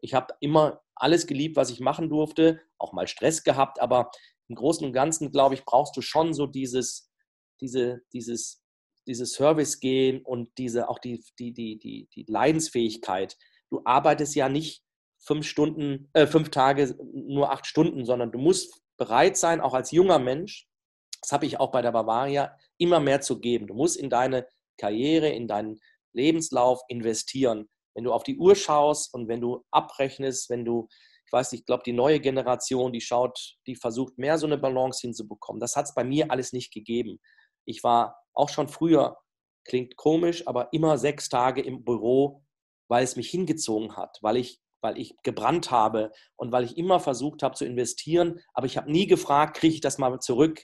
[0.00, 4.10] Ich habe immer alles geliebt, was ich machen durfte, auch mal Stress gehabt, aber
[4.48, 7.10] im Großen und Ganzen, glaube ich, brauchst du schon so dieses,
[7.62, 8.62] diese, dieses,
[9.06, 13.38] dieses Service gehen und diese, auch die, die, die, die, die Leidensfähigkeit.
[13.70, 14.82] Du arbeitest ja nicht
[15.18, 19.90] fünf Stunden, äh, fünf Tage, nur acht Stunden, sondern du musst bereit sein, auch als
[19.90, 20.68] junger Mensch,
[21.22, 23.66] das habe ich auch bei der Bavaria, immer mehr zu geben.
[23.66, 24.46] Du musst in deine
[24.78, 25.80] Karriere, in deinen
[26.12, 27.68] Lebenslauf investieren.
[27.94, 30.88] Wenn du auf die Uhr schaust und wenn du abrechnest, wenn du,
[31.26, 34.58] ich weiß nicht, ich glaube, die neue Generation, die schaut, die versucht mehr so eine
[34.58, 35.60] Balance hinzubekommen.
[35.60, 37.20] Das hat es bei mir alles nicht gegeben.
[37.64, 39.18] Ich war auch schon früher,
[39.64, 42.44] klingt komisch, aber immer sechs Tage im Büro,
[42.88, 47.00] weil es mich hingezogen hat, weil ich weil ich gebrannt habe und weil ich immer
[47.00, 50.62] versucht habe zu investieren, aber ich habe nie gefragt, kriege ich das mal zurück,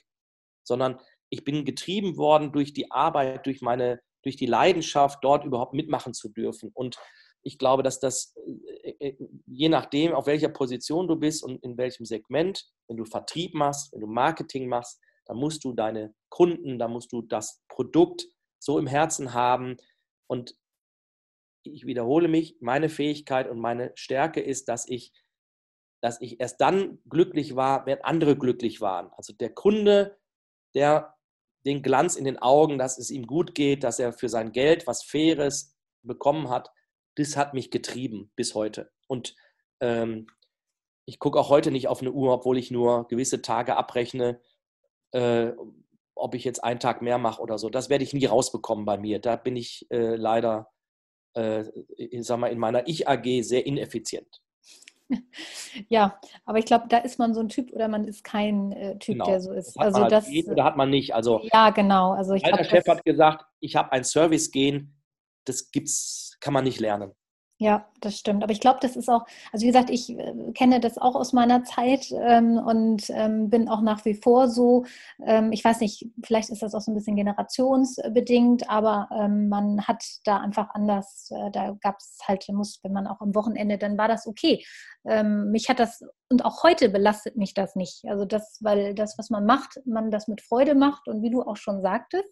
[0.63, 0.99] sondern
[1.35, 6.13] ich bin getrieben worden durch die Arbeit, durch meine, durch die Leidenschaft, dort überhaupt mitmachen
[6.13, 6.71] zu dürfen.
[6.73, 6.97] Und
[7.43, 8.33] ich glaube, dass das,
[8.83, 13.03] äh, äh, je nachdem, auf welcher Position du bist und in welchem Segment, wenn du
[13.03, 17.61] Vertrieb machst, wenn du Marketing machst, dann musst du deine Kunden, da musst du das
[17.67, 18.25] Produkt
[18.59, 19.75] so im Herzen haben.
[20.27, 20.55] Und
[21.63, 25.11] ich wiederhole mich, meine Fähigkeit und meine Stärke ist, dass ich,
[26.01, 29.11] dass ich erst dann glücklich war, wenn andere glücklich waren.
[29.17, 30.17] Also der Kunde,
[30.75, 31.14] der
[31.65, 34.87] den Glanz in den Augen, dass es ihm gut geht, dass er für sein Geld
[34.87, 36.71] was Faires bekommen hat,
[37.15, 38.91] das hat mich getrieben bis heute.
[39.07, 39.35] Und
[39.79, 40.27] ähm,
[41.05, 44.39] ich gucke auch heute nicht auf eine Uhr, obwohl ich nur gewisse Tage abrechne,
[45.11, 45.51] äh,
[46.15, 47.69] ob ich jetzt einen Tag mehr mache oder so.
[47.69, 49.19] Das werde ich nie rausbekommen bei mir.
[49.19, 50.71] Da bin ich äh, leider,
[51.35, 54.41] äh, ich sag mal, in meiner Ich-AG sehr ineffizient.
[55.89, 58.97] Ja, aber ich glaube, da ist man so ein Typ oder man ist kein äh,
[58.97, 59.25] Typ, genau.
[59.25, 59.77] der so ist.
[59.79, 61.13] Also halt das oder hat man nicht.
[61.13, 62.13] Also ja, genau.
[62.13, 65.01] Also ich glaub, Chef hat gesagt, ich habe ein Service gehen,
[65.45, 67.11] das gibt's, kann man nicht lernen.
[67.57, 68.43] Ja, das stimmt.
[68.43, 71.31] Aber ich glaube, das ist auch, also wie gesagt, ich äh, kenne das auch aus
[71.31, 74.83] meiner Zeit ähm, und ähm, bin auch nach wie vor so.
[75.25, 79.87] Ähm, ich weiß nicht, vielleicht ist das auch so ein bisschen generationsbedingt, aber ähm, man
[79.87, 83.77] hat da einfach anders, äh, da gab es halt, muss, wenn man auch am Wochenende,
[83.77, 84.65] dann war das okay.
[85.05, 88.03] Ähm, mich hat das, und auch heute belastet mich das nicht.
[88.05, 91.41] Also das, weil das, was man macht, man das mit Freude macht und wie du
[91.41, 92.27] auch schon sagtest,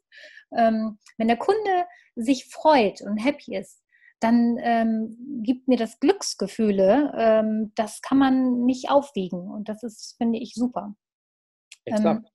[0.58, 3.83] ähm, wenn der Kunde sich freut und happy ist,
[4.24, 9.52] dann ähm, gibt mir das Glücksgefühle, ähm, das kann man nicht aufwiegen.
[9.52, 10.96] Und das ist, finde ich, super.
[11.86, 12.26] Ähm,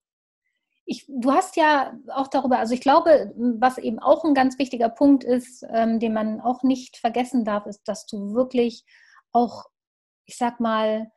[0.85, 4.88] ich, du hast ja auch darüber, also ich glaube, was eben auch ein ganz wichtiger
[4.88, 8.85] Punkt ist, ähm, den man auch nicht vergessen darf, ist, dass du wirklich
[9.33, 9.66] auch
[10.29, 11.11] ich sag mal,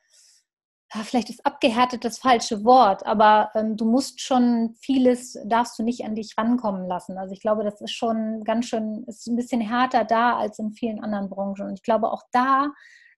[1.03, 6.03] vielleicht ist abgehärtet das falsche Wort, aber ähm, du musst schon vieles, darfst du nicht
[6.03, 7.17] an dich rankommen lassen.
[7.17, 10.73] Also ich glaube, das ist schon ganz schön, ist ein bisschen härter da als in
[10.73, 11.67] vielen anderen Branchen.
[11.67, 12.67] Und ich glaube, auch da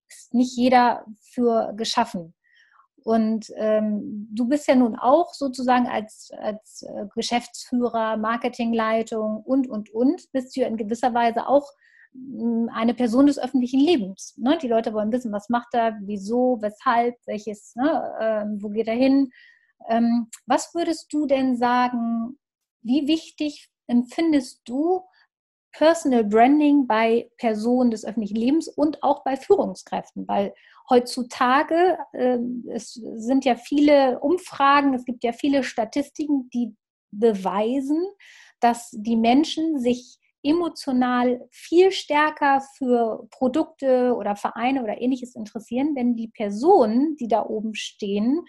[0.07, 2.35] ist nicht jeder für geschaffen.
[3.03, 9.89] Und ähm, du bist ja nun auch sozusagen als, als äh, Geschäftsführer, Marketingleitung und, und,
[9.89, 11.69] und, bist du ja in gewisser Weise auch
[12.71, 14.35] eine Person des öffentlichen Lebens.
[14.37, 14.57] Ne?
[14.61, 18.13] Die Leute wollen wissen, was macht er, wieso, weshalb, welches, ne?
[18.19, 19.31] ähm, wo geht er hin.
[19.89, 22.37] Ähm, was würdest du denn sagen,
[22.81, 25.03] wie wichtig empfindest du
[25.71, 30.27] Personal Branding bei Personen des öffentlichen Lebens und auch bei Führungskräften?
[30.27, 30.53] Weil
[30.89, 32.37] heutzutage äh,
[32.71, 36.75] es sind ja viele Umfragen, es gibt ja viele Statistiken, die
[37.11, 38.05] beweisen,
[38.59, 46.15] dass die Menschen sich emotional viel stärker für Produkte oder Vereine oder ähnliches interessieren, wenn
[46.15, 48.45] die Personen, die da oben stehen,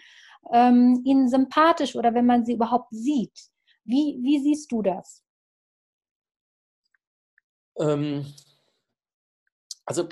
[0.51, 3.49] ähm, ihnen sympathisch oder wenn man sie überhaupt sieht.
[3.85, 5.23] Wie, wie siehst du das?
[7.79, 8.25] Ähm,
[9.85, 10.07] also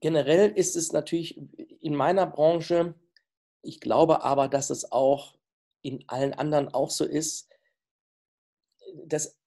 [0.00, 1.40] generell ist es natürlich
[1.80, 2.94] in meiner Branche,
[3.62, 5.36] ich glaube aber, dass es auch
[5.82, 7.48] in allen anderen auch so ist,
[9.06, 9.38] dass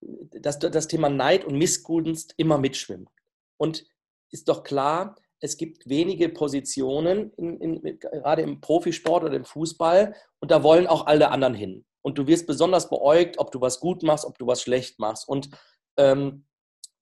[0.00, 3.10] dass das Thema Neid und Missgunst immer mitschwimmt.
[3.56, 3.84] Und
[4.30, 10.14] ist doch klar, es gibt wenige Positionen, in, in, gerade im Profisport oder im Fußball,
[10.40, 11.84] und da wollen auch alle anderen hin.
[12.02, 15.28] Und du wirst besonders beäugt, ob du was gut machst, ob du was schlecht machst.
[15.28, 15.50] Und
[15.96, 16.46] ähm,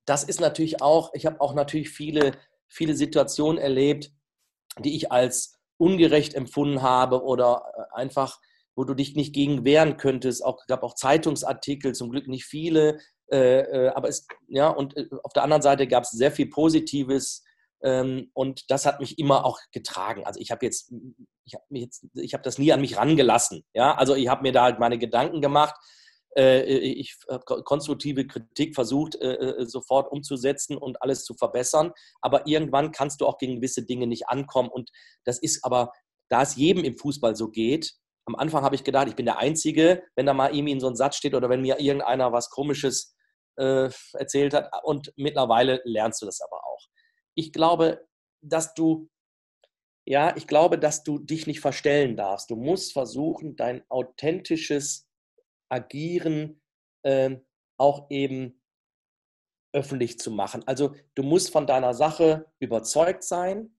[0.04, 2.32] das ist natürlich auch, ich habe auch natürlich viele,
[2.66, 4.10] viele Situationen erlebt,
[4.78, 8.40] die ich als ungerecht empfunden habe oder äh, einfach
[8.78, 10.44] wo du dich nicht gegen wehren könntest.
[10.44, 15.08] Auch gab auch Zeitungsartikel, zum Glück nicht viele, äh, äh, aber es ja und äh,
[15.24, 17.42] auf der anderen Seite gab es sehr viel Positives
[17.82, 20.24] ähm, und das hat mich immer auch getragen.
[20.24, 20.94] Also ich habe jetzt
[21.44, 23.64] ich habe jetzt ich habe das nie an mich rangelassen.
[23.74, 25.74] Ja, also ich habe mir da halt meine Gedanken gemacht.
[26.36, 29.18] Äh, ich habe konstruktive Kritik versucht
[29.60, 31.90] sofort umzusetzen und alles zu verbessern.
[32.20, 34.90] Aber irgendwann kannst du auch gegen gewisse Dinge nicht ankommen und
[35.24, 35.90] das ist aber
[36.30, 37.94] da es jedem im Fußball so geht,
[38.28, 40.86] am Anfang habe ich gedacht, ich bin der Einzige, wenn da mal irgendwie in so
[40.86, 43.16] einem Satz steht oder wenn mir irgendeiner was Komisches
[43.56, 44.70] äh, erzählt hat.
[44.84, 46.88] Und mittlerweile lernst du das aber auch.
[47.34, 48.06] Ich glaube,
[48.42, 49.08] dass du,
[50.06, 52.50] ja, ich glaube, dass du dich nicht verstellen darfst.
[52.50, 55.08] Du musst versuchen, dein authentisches
[55.70, 56.60] Agieren
[57.04, 57.36] äh,
[57.78, 58.62] auch eben
[59.72, 60.64] öffentlich zu machen.
[60.66, 63.74] Also du musst von deiner Sache überzeugt sein,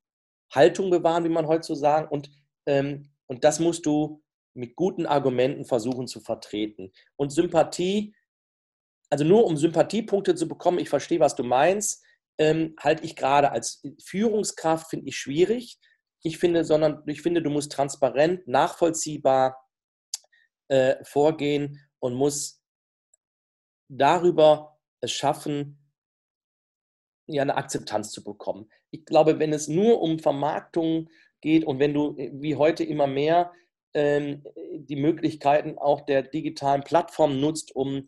[0.51, 2.31] Haltung bewahren, wie man heute so sagt, und,
[2.65, 6.91] ähm, und das musst du mit guten Argumenten versuchen zu vertreten.
[7.15, 8.15] Und Sympathie,
[9.09, 12.03] also nur um Sympathiepunkte zu bekommen, ich verstehe, was du meinst,
[12.37, 15.77] ähm, halte ich gerade als Führungskraft, finde ich schwierig.
[16.21, 19.57] Ich finde, sondern ich finde, du musst transparent, nachvollziehbar
[20.69, 22.61] äh, vorgehen und musst
[23.89, 25.79] darüber es schaffen,
[27.27, 28.69] ja, eine Akzeptanz zu bekommen.
[28.91, 31.09] Ich glaube, wenn es nur um Vermarktung
[31.41, 33.53] geht und wenn du äh, wie heute immer mehr
[33.95, 38.07] die Möglichkeiten auch der digitalen Plattform nutzt, um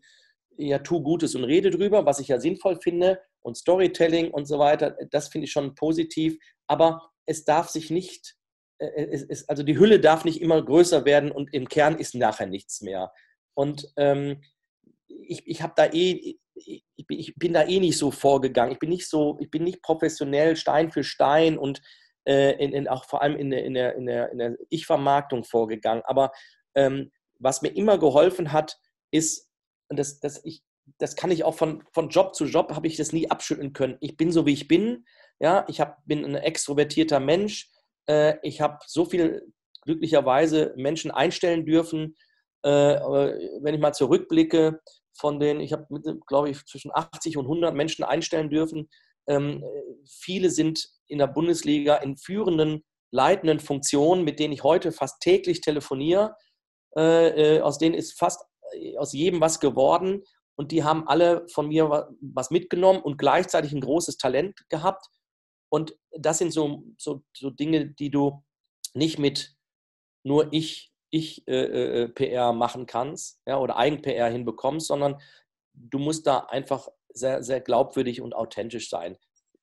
[0.58, 4.60] ja, tu Gutes und rede drüber, was ich ja sinnvoll finde und Storytelling und so
[4.60, 8.36] weiter, das finde ich schon positiv, aber es darf sich nicht,
[8.78, 12.16] äh, es, es, also die Hülle darf nicht immer größer werden und im Kern ist
[12.16, 13.12] nachher nichts mehr.
[13.54, 14.42] Und ähm,
[15.08, 18.74] ich, ich habe da eh, ich, ich bin da eh nicht so vorgegangen.
[18.74, 21.82] Ich bin nicht so, ich bin nicht professionell Stein für Stein und
[22.26, 26.04] äh, in, in, auch vor allem in der, in der, in der, der Ich-Vermarktung vorgegangen.
[26.06, 26.32] Aber
[26.76, 28.78] ähm, was mir immer geholfen hat,
[29.12, 29.50] ist,
[29.90, 30.64] und das, das, ich,
[30.98, 33.98] das kann ich auch von, von Job zu Job, habe ich das nie abschütteln können.
[34.00, 35.06] Ich bin so, wie ich bin.
[35.40, 37.70] Ja, ich hab, bin ein extrovertierter Mensch.
[38.08, 39.52] Äh, ich habe so viel
[39.84, 42.16] glücklicherweise Menschen einstellen dürfen.
[42.64, 44.80] Äh, wenn ich mal zurückblicke,
[45.14, 45.86] von denen, ich habe,
[46.28, 48.90] glaube ich, zwischen 80 und 100 Menschen einstellen dürfen.
[49.32, 49.64] Ähm,
[50.06, 55.62] viele sind in der Bundesliga in führenden, leitenden Funktionen, mit denen ich heute fast täglich
[55.62, 56.36] telefoniere.
[56.98, 60.24] Äh, äh, aus denen ist fast äh, aus jedem was geworden.
[60.56, 65.08] Und die haben alle von mir was mitgenommen und gleichzeitig ein großes Talent gehabt.
[65.70, 68.44] Und das sind so, so, so Dinge, die du
[68.94, 69.56] nicht mit
[70.24, 75.20] nur ich, ich äh, äh PR machen kannst ja, oder Eigen-PR hinbekommst, sondern
[75.74, 79.18] du musst da einfach sehr, sehr glaubwürdig und authentisch sein.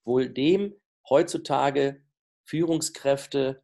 [0.05, 0.75] Wohl dem
[1.09, 2.03] heutzutage
[2.45, 3.63] Führungskräfte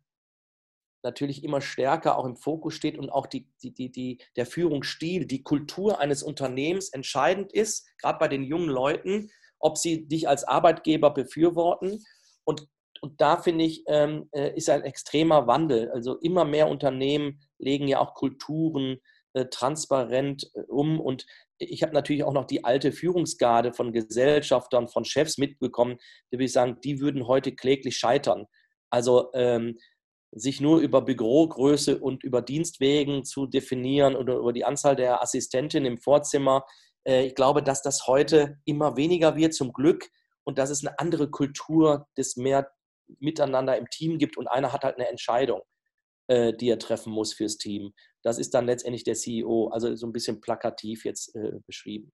[1.05, 5.27] natürlich immer stärker auch im Fokus steht und auch die, die, die, die, der Führungsstil,
[5.27, 10.45] die Kultur eines Unternehmens entscheidend ist, gerade bei den jungen Leuten, ob sie dich als
[10.45, 12.03] Arbeitgeber befürworten.
[12.45, 12.67] Und,
[13.01, 15.91] und da finde ich, ähm, äh, ist ein extremer Wandel.
[15.91, 18.99] Also immer mehr Unternehmen legen ja auch Kulturen
[19.35, 21.01] äh, transparent äh, um.
[21.01, 21.27] Und
[21.59, 25.97] ich habe natürlich auch noch die alte Führungsgarde von Gesellschaftern, von Chefs mitbekommen,
[26.31, 28.47] die würde ich sagen, die würden heute kläglich scheitern.
[28.91, 29.79] Also ähm,
[30.33, 35.93] sich nur über Bürogröße und über Dienstwegen zu definieren oder über die Anzahl der Assistentinnen
[35.93, 36.65] im Vorzimmer.
[37.07, 40.09] Äh, ich glaube, dass das heute immer weniger wird, zum Glück,
[40.47, 42.71] und dass es eine andere Kultur des mehr
[43.19, 45.63] Miteinander im Team gibt und einer hat halt eine Entscheidung,
[46.29, 47.93] äh, die er treffen muss fürs Team.
[48.25, 52.13] Das ist dann letztendlich der CEO, also so ein bisschen plakativ jetzt äh, beschrieben.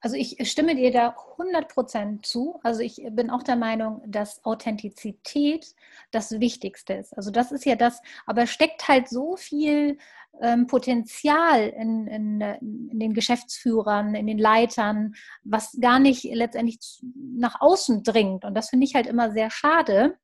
[0.00, 2.58] Also ich stimme dir da 100% zu.
[2.64, 5.74] Also ich bin auch der Meinung, dass Authentizität
[6.10, 7.16] das Wichtigste ist.
[7.16, 9.98] Also das ist ja das, aber steckt halt so viel
[10.40, 16.80] ähm, Potenzial in, in, in, den Geschäftsführern, in den Leitern, was gar nicht letztendlich
[17.14, 18.44] nach außen dringt.
[18.44, 20.18] Und das finde ich halt immer sehr schade.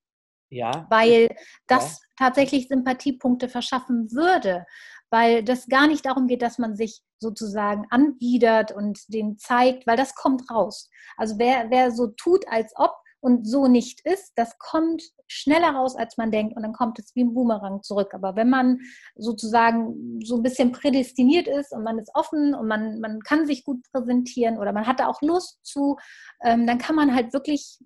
[0.50, 0.86] Ja.
[0.90, 1.28] Weil
[1.66, 2.26] das ja.
[2.26, 4.64] tatsächlich Sympathiepunkte verschaffen würde
[5.10, 9.96] weil das gar nicht darum geht, dass man sich sozusagen anbiedert und den zeigt, weil
[9.96, 10.88] das kommt raus.
[11.16, 15.96] Also wer, wer so tut, als ob und so nicht ist, das kommt schneller raus,
[15.96, 18.14] als man denkt und dann kommt es wie ein Boomerang zurück.
[18.14, 18.80] Aber wenn man
[19.14, 23.64] sozusagen so ein bisschen prädestiniert ist und man ist offen und man, man kann sich
[23.64, 25.96] gut präsentieren oder man hat da auch Lust zu,
[26.42, 27.78] ähm, dann kann man halt wirklich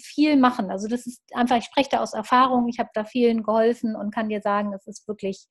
[0.00, 0.70] viel machen.
[0.70, 4.14] Also das ist einfach, ich spreche da aus Erfahrung, ich habe da vielen geholfen und
[4.14, 5.48] kann dir sagen, es ist wirklich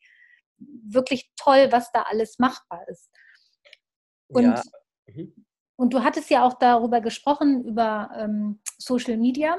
[0.58, 3.10] wirklich toll, was da alles machbar ist.
[4.28, 4.62] Und, ja.
[5.08, 5.46] mhm.
[5.76, 9.58] und du hattest ja auch darüber gesprochen, über ähm, Social Media.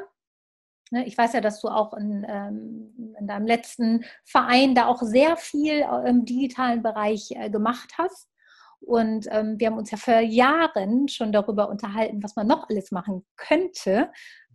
[0.95, 5.03] Ne, ich weiß ja, dass du auch in, ähm, in, deinem letzten Verein da auch
[5.03, 8.31] sehr viel im digitalen Bereich äh, gemacht hast.
[8.79, 12.93] Und ähm, wir haben uns ja vor Jahren schon darüber unterhalten, was man noch alles
[12.93, 14.13] machen könnte.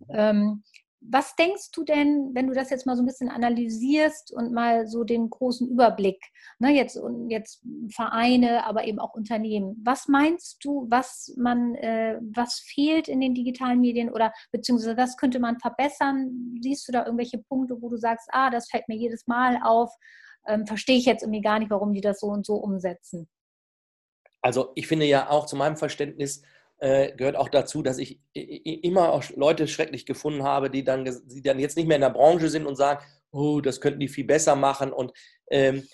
[0.07, 0.63] Ähm,
[1.01, 4.87] was denkst du denn, wenn du das jetzt mal so ein bisschen analysierst und mal
[4.87, 6.21] so den großen Überblick,
[6.59, 12.59] ne, jetzt, jetzt Vereine, aber eben auch Unternehmen, was meinst du, was man, äh, was
[12.59, 16.57] fehlt in den digitalen Medien oder beziehungsweise was könnte man verbessern?
[16.61, 19.91] Siehst du da irgendwelche Punkte, wo du sagst, ah, das fällt mir jedes Mal auf,
[20.47, 23.29] ähm, verstehe ich jetzt irgendwie gar nicht, warum die das so und so umsetzen?
[24.41, 26.43] Also ich finde ja auch zu meinem Verständnis,
[26.79, 31.41] äh, gehört auch dazu, dass ich immer auch Leute schrecklich gefunden habe, die dann, die
[31.41, 34.25] dann jetzt nicht mehr in der Branche sind und sagen, oh, das könnten die viel
[34.25, 34.91] besser machen.
[34.91, 35.11] Und
[35.51, 35.87] ähm,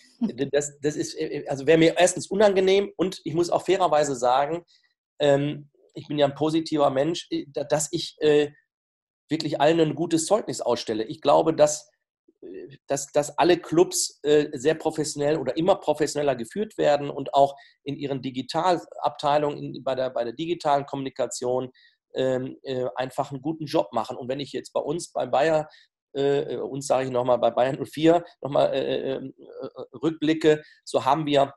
[0.52, 4.16] das, das ist, äh, äh, also wäre mir erstens unangenehm und ich muss auch fairerweise
[4.16, 4.64] sagen,
[5.20, 8.52] ähm, ich bin ja ein positiver Mensch, dass ich äh,
[9.30, 11.06] wirklich allen ein gutes Zeugnis ausstelle.
[11.06, 11.90] Ich glaube, dass
[12.88, 17.96] dass, dass alle Clubs äh, sehr professionell oder immer professioneller geführt werden und auch in
[17.96, 21.72] ihren Digitalabteilungen, bei, der, bei der digitalen Kommunikation
[22.14, 24.18] ähm, äh, einfach einen guten Job machen.
[24.18, 25.68] Und wenn ich jetzt bei uns bei Bayer,
[26.14, 29.20] äh, uns sage ich nochmal bei Bayern 04, nochmal äh,
[30.02, 31.54] rückblicke, so haben wir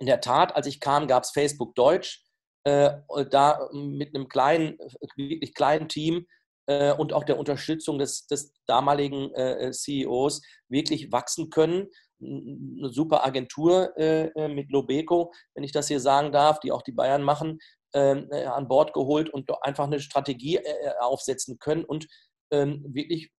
[0.00, 2.24] in der Tat, als ich kam, gab es Facebook Deutsch.
[2.64, 4.78] da mit einem kleinen,
[5.16, 6.26] wirklich kleinen Team
[6.68, 11.88] äh, und auch der Unterstützung des, des damaligen äh, CEOs wirklich wachsen können.
[12.20, 16.82] Eine super Agentur äh, äh, mit Lobeco, wenn ich das hier sagen darf, die auch
[16.82, 17.58] die Bayern machen,
[17.94, 22.06] ähm, äh, an Bord geholt und einfach eine Strategie äh, aufsetzen können und
[22.50, 23.30] ähm, wirklich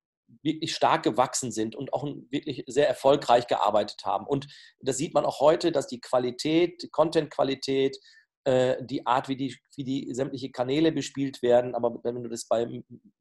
[0.43, 4.27] wirklich stark gewachsen sind und auch wirklich sehr erfolgreich gearbeitet haben.
[4.27, 4.45] Und
[4.79, 7.99] das sieht man auch heute, dass die Qualität, die Content-Qualität, äh,
[8.81, 11.75] die Art, wie die, wie die sämtliche Kanäle bespielt werden.
[11.75, 12.65] Aber wenn du das bei,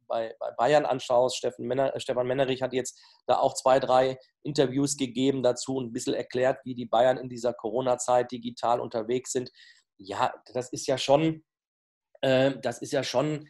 [0.06, 4.18] bei, bei Bayern anschaust, Stefan, Männer, äh, Stefan Mennerich hat jetzt da auch zwei, drei
[4.42, 9.32] Interviews gegeben dazu und ein bisschen erklärt, wie die Bayern in dieser Corona-Zeit digital unterwegs
[9.32, 9.50] sind.
[9.98, 11.44] Ja, das ist ja schon,
[12.20, 13.48] äh, das ist ja schon,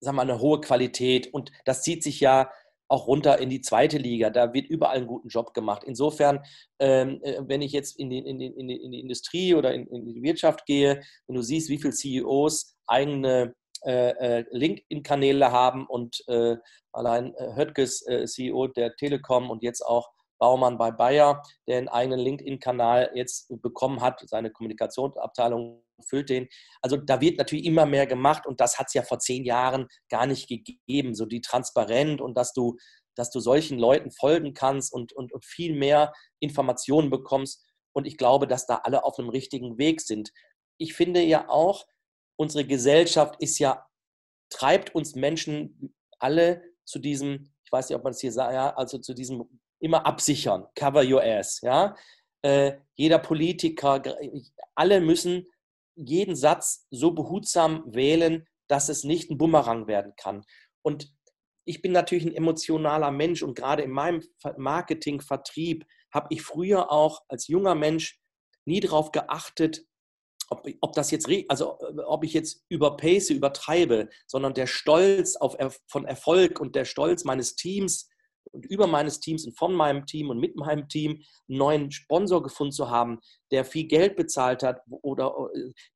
[0.00, 2.50] wir mal, eine hohe Qualität und das zieht sich ja
[2.94, 4.30] auch runter in die zweite Liga.
[4.30, 5.82] Da wird überall einen guten Job gemacht.
[5.84, 6.40] Insofern,
[6.78, 10.06] ähm, äh, wenn ich jetzt in die, in die, in die, Industrie oder in, in,
[10.06, 13.54] die Wirtschaft gehe, wenn du siehst, wie viele CEOs eigene
[13.84, 16.56] äh, äh, LinkedIn-Kanäle haben und äh,
[16.92, 20.08] allein äh, Höttges, äh, CEO der Telekom und jetzt auch
[20.44, 26.48] Baumann bei Bayer, der einen eigenen LinkedIn-Kanal jetzt bekommen hat, seine Kommunikationsabteilung füllt den.
[26.82, 29.88] Also da wird natürlich immer mehr gemacht und das hat es ja vor zehn Jahren
[30.10, 32.76] gar nicht gegeben, so die transparent und dass du,
[33.14, 37.64] dass du solchen Leuten folgen kannst und, und, und viel mehr Informationen bekommst.
[37.94, 40.30] Und ich glaube, dass da alle auf einem richtigen Weg sind.
[40.76, 41.86] Ich finde ja auch,
[42.36, 43.86] unsere Gesellschaft ist ja,
[44.50, 48.74] treibt uns Menschen alle zu diesem, ich weiß nicht, ob man es hier sagt, ja,
[48.74, 49.48] also zu diesem
[49.84, 51.94] immer absichern, cover your ass, ja.
[52.42, 54.02] Äh, jeder Politiker,
[54.74, 55.46] alle müssen
[55.94, 60.44] jeden Satz so behutsam wählen, dass es nicht ein Bumerang werden kann.
[60.82, 61.12] Und
[61.66, 64.22] ich bin natürlich ein emotionaler Mensch und gerade in meinem
[64.56, 68.18] Marketing, Vertrieb habe ich früher auch als junger Mensch
[68.64, 69.84] nie darauf geachtet,
[70.48, 75.56] ob, ob das jetzt, also ob ich jetzt überpace, übertreibe, sondern der Stolz auf,
[75.86, 78.08] von Erfolg und der Stolz meines Teams
[78.52, 82.42] und über meines Teams und von meinem Team und mit meinem Team einen neuen Sponsor
[82.42, 83.20] gefunden zu haben,
[83.50, 85.34] der viel Geld bezahlt hat oder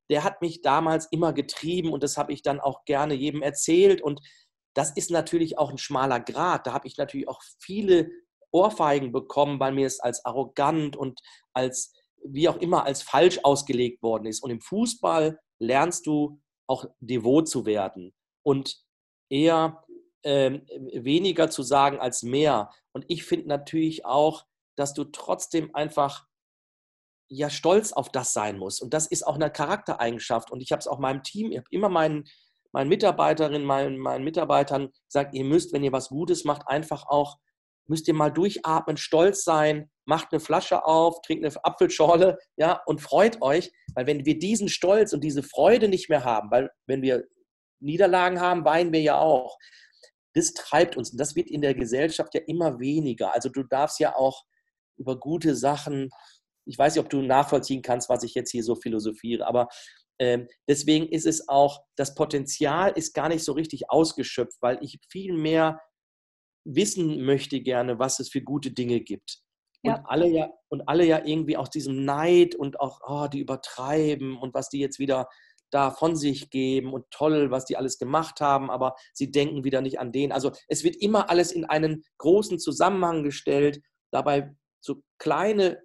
[0.09, 4.01] der hat mich damals immer getrieben und das habe ich dann auch gerne jedem erzählt
[4.01, 4.21] und
[4.73, 6.67] das ist natürlich auch ein schmaler Grad.
[6.67, 8.11] Da habe ich natürlich auch viele
[8.51, 11.19] Ohrfeigen bekommen, weil mir es als arrogant und
[11.53, 11.93] als
[12.23, 14.43] wie auch immer als falsch ausgelegt worden ist.
[14.43, 18.83] Und im Fußball lernst du auch devot zu werden und
[19.29, 19.83] eher
[20.23, 20.59] äh,
[20.93, 22.71] weniger zu sagen als mehr.
[22.91, 24.45] Und ich finde natürlich auch,
[24.75, 26.25] dass du trotzdem einfach
[27.29, 28.81] ja stolz auf das sein musst.
[28.81, 30.51] Und das ist auch eine Charaktereigenschaft.
[30.51, 32.25] Und ich habe es auch meinem Team, ich habe immer meinen,
[32.71, 37.37] meinen Mitarbeiterinnen, meinen, meinen Mitarbeitern gesagt, ihr müsst, wenn ihr was Gutes macht, einfach auch,
[37.87, 43.01] müsst ihr mal durchatmen, stolz sein, macht eine Flasche auf, trinkt eine Apfelschorle, ja, und
[43.01, 47.01] freut euch, weil wenn wir diesen Stolz und diese Freude nicht mehr haben, weil wenn
[47.01, 47.25] wir
[47.79, 49.57] Niederlagen haben, weinen wir ja auch
[50.33, 51.11] das treibt uns.
[51.11, 53.33] Und das wird in der Gesellschaft ja immer weniger.
[53.33, 54.43] Also du darfst ja auch
[54.97, 56.09] über gute Sachen,
[56.65, 59.69] ich weiß nicht, ob du nachvollziehen kannst, was ich jetzt hier so philosophiere, aber
[60.19, 64.99] äh, deswegen ist es auch, das Potenzial ist gar nicht so richtig ausgeschöpft, weil ich
[65.09, 65.79] viel mehr
[66.65, 69.39] wissen möchte gerne, was es für gute Dinge gibt.
[69.81, 69.95] Ja.
[69.95, 74.37] Und alle ja, und alle ja irgendwie aus diesem Neid und auch, oh, die übertreiben
[74.37, 75.29] und was die jetzt wieder
[75.71, 79.81] da von sich geben und toll, was die alles gemacht haben, aber sie denken wieder
[79.81, 80.31] nicht an den.
[80.31, 85.81] Also es wird immer alles in einen großen Zusammenhang gestellt, dabei so kleine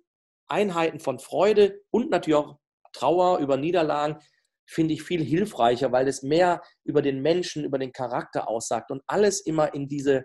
[0.46, 2.58] Einheiten von Freude und natürlich auch
[2.92, 4.20] Trauer über Niederlagen
[4.66, 9.02] finde ich viel hilfreicher, weil es mehr über den Menschen, über den Charakter aussagt und
[9.06, 10.24] alles immer in diese,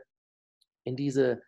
[0.86, 1.42] in diese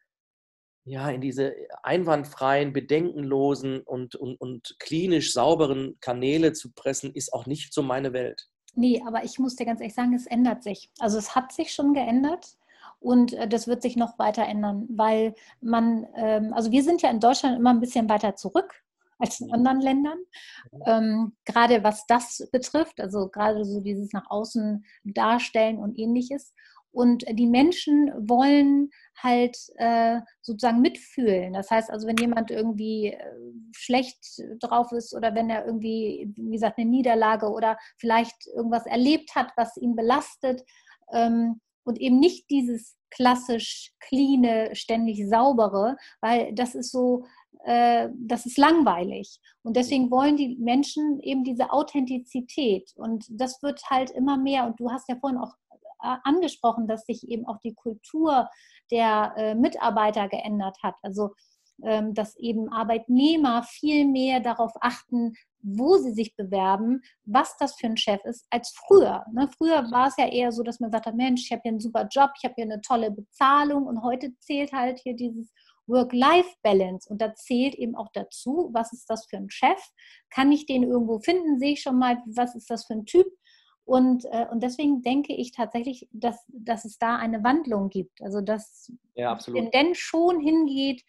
[0.84, 1.54] ja, in diese
[1.84, 8.14] einwandfreien, bedenkenlosen und, und, und klinisch sauberen Kanäle zu pressen, ist auch nicht so meine
[8.14, 8.48] Welt.
[8.74, 10.90] Nee, aber ich muss dir ganz ehrlich sagen, es ändert sich.
[11.00, 12.58] Also es hat sich schon geändert
[13.00, 17.10] und äh, das wird sich noch weiter ändern, weil man, ähm, also wir sind ja
[17.10, 18.74] in Deutschland immer ein bisschen weiter zurück
[19.20, 20.18] als in anderen Ländern.
[20.86, 26.54] Ähm, gerade was das betrifft, also gerade so dieses nach außen darstellen und ähnliches.
[26.92, 31.54] Und die Menschen wollen halt äh, sozusagen mitfühlen.
[31.54, 33.20] Das heißt also, wenn jemand irgendwie äh,
[33.76, 39.36] schlecht drauf ist oder wenn er irgendwie, wie gesagt, eine Niederlage oder vielleicht irgendwas erlebt
[39.36, 40.64] hat, was ihn belastet
[41.14, 47.26] ähm, und eben nicht dieses klassisch cleane, ständig saubere, weil das ist so,
[47.66, 49.40] äh, das ist langweilig.
[49.64, 52.92] Und deswegen wollen die Menschen eben diese Authentizität.
[52.96, 54.66] Und das wird halt immer mehr.
[54.66, 58.50] Und du hast ja vorhin auch äh, angesprochen, dass sich eben auch die Kultur
[58.92, 60.96] der äh, Mitarbeiter geändert hat.
[61.02, 61.32] Also
[61.84, 65.34] ähm, dass eben Arbeitnehmer viel mehr darauf achten,
[65.64, 69.26] wo sie sich bewerben, was das für ein Chef ist, als früher.
[69.34, 69.50] Ne?
[69.58, 72.08] Früher war es ja eher so, dass man sagt, Mensch, ich habe hier einen super
[72.12, 75.52] Job, ich habe hier eine tolle Bezahlung und heute zählt halt hier dieses
[75.88, 79.80] Work-Life-Balance und da zählt eben auch dazu, was ist das für ein Chef?
[80.30, 81.60] Kann ich den irgendwo finden?
[81.60, 83.26] Sehe ich schon mal, was ist das für ein Typ?
[83.84, 88.22] Und, äh, und deswegen denke ich tatsächlich, dass, dass es da eine Wandlung gibt.
[88.22, 91.04] Also dass ja, Tendenz schon hingeht,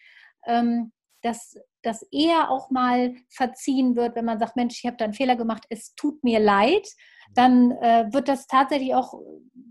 [0.46, 0.92] ähm,
[1.22, 5.14] dass das eher auch mal verziehen wird, wenn man sagt, Mensch, ich habe da einen
[5.14, 6.88] Fehler gemacht, es tut mir leid,
[7.34, 9.14] dann äh, wird das tatsächlich auch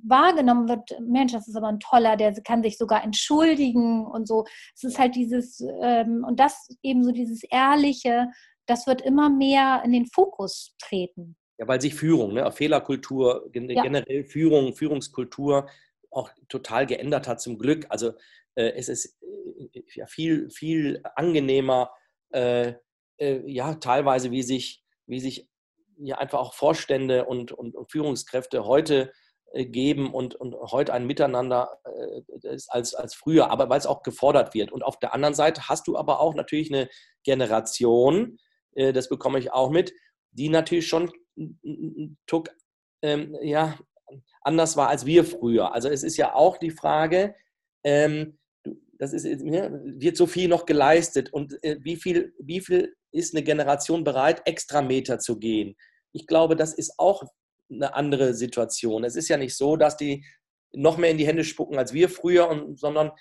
[0.03, 4.45] wahrgenommen, wird, Mensch, das ist aber ein toller, der kann sich sogar entschuldigen und so.
[4.75, 8.29] Es ist halt dieses, ähm, und das eben so dieses Ehrliche,
[8.65, 11.35] das wird immer mehr in den Fokus treten.
[11.57, 13.83] Ja, weil sich Führung, ne, Fehlerkultur, ja.
[13.83, 15.69] generell Führung, Führungskultur
[16.09, 17.85] auch total geändert hat zum Glück.
[17.89, 18.13] Also
[18.55, 21.91] äh, es ist äh, ja, viel, viel angenehmer,
[22.31, 22.73] äh,
[23.17, 25.47] äh, ja, teilweise, wie sich, wie sich
[25.97, 29.11] ja einfach auch Vorstände und, und, und Führungskräfte heute
[29.53, 33.85] äh, geben und, und heute ein Miteinander äh, ist als, als früher, aber weil es
[33.85, 34.71] auch gefordert wird.
[34.71, 36.89] Und auf der anderen Seite hast du aber auch natürlich eine
[37.23, 38.37] Generation,
[38.73, 39.93] das bekomme ich auch mit,
[40.31, 41.11] die natürlich schon
[42.27, 42.49] Tuck
[43.01, 43.77] ähm, ja,
[44.41, 45.73] anders war als wir früher.
[45.73, 47.35] Also es ist ja auch die Frage,
[47.83, 48.37] ähm,
[48.93, 53.33] das ist, ne, wird so viel noch geleistet und äh, wie, viel, wie viel ist
[53.33, 55.75] eine Generation bereit, extra Meter zu gehen?
[56.11, 57.23] Ich glaube, das ist auch
[57.69, 59.03] eine andere Situation.
[59.03, 60.25] Es ist ja nicht so, dass die
[60.73, 63.11] noch mehr in die Hände spucken als wir früher, und, sondern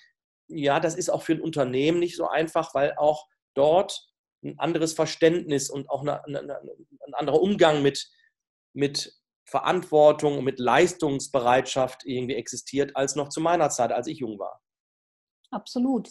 [0.47, 4.10] ja, das ist auch für ein Unternehmen nicht so einfach, weil auch dort
[4.43, 6.59] ein anderes Verständnis und auch eine, eine,
[7.05, 8.09] ein anderer Umgang mit,
[8.73, 9.13] mit
[9.45, 14.61] Verantwortung und mit Leistungsbereitschaft irgendwie existiert, als noch zu meiner Zeit, als ich jung war.
[15.51, 16.09] Absolut.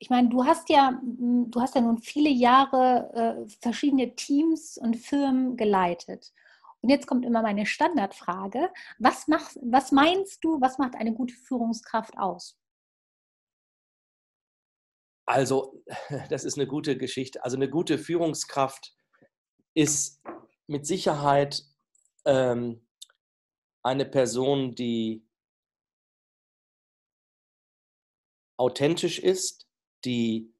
[0.00, 4.96] Ich meine, du hast ja, du hast ja nun viele Jahre äh, verschiedene Teams und
[4.96, 6.32] Firmen geleitet.
[6.80, 8.70] Und jetzt kommt immer meine Standardfrage.
[8.98, 12.58] Was, mach, was meinst du, was macht eine gute Führungskraft aus?
[15.26, 15.82] Also,
[16.30, 17.44] das ist eine gute Geschichte.
[17.44, 18.94] Also eine gute Führungskraft
[19.74, 20.22] ist
[20.66, 21.62] mit Sicherheit
[22.24, 22.86] ähm,
[23.82, 25.26] eine Person, die
[28.56, 29.68] authentisch ist,
[30.04, 30.54] die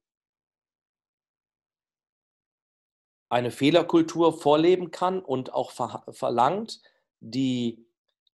[3.29, 6.81] eine Fehlerkultur vorleben kann und auch ver verlangt,
[7.19, 7.85] die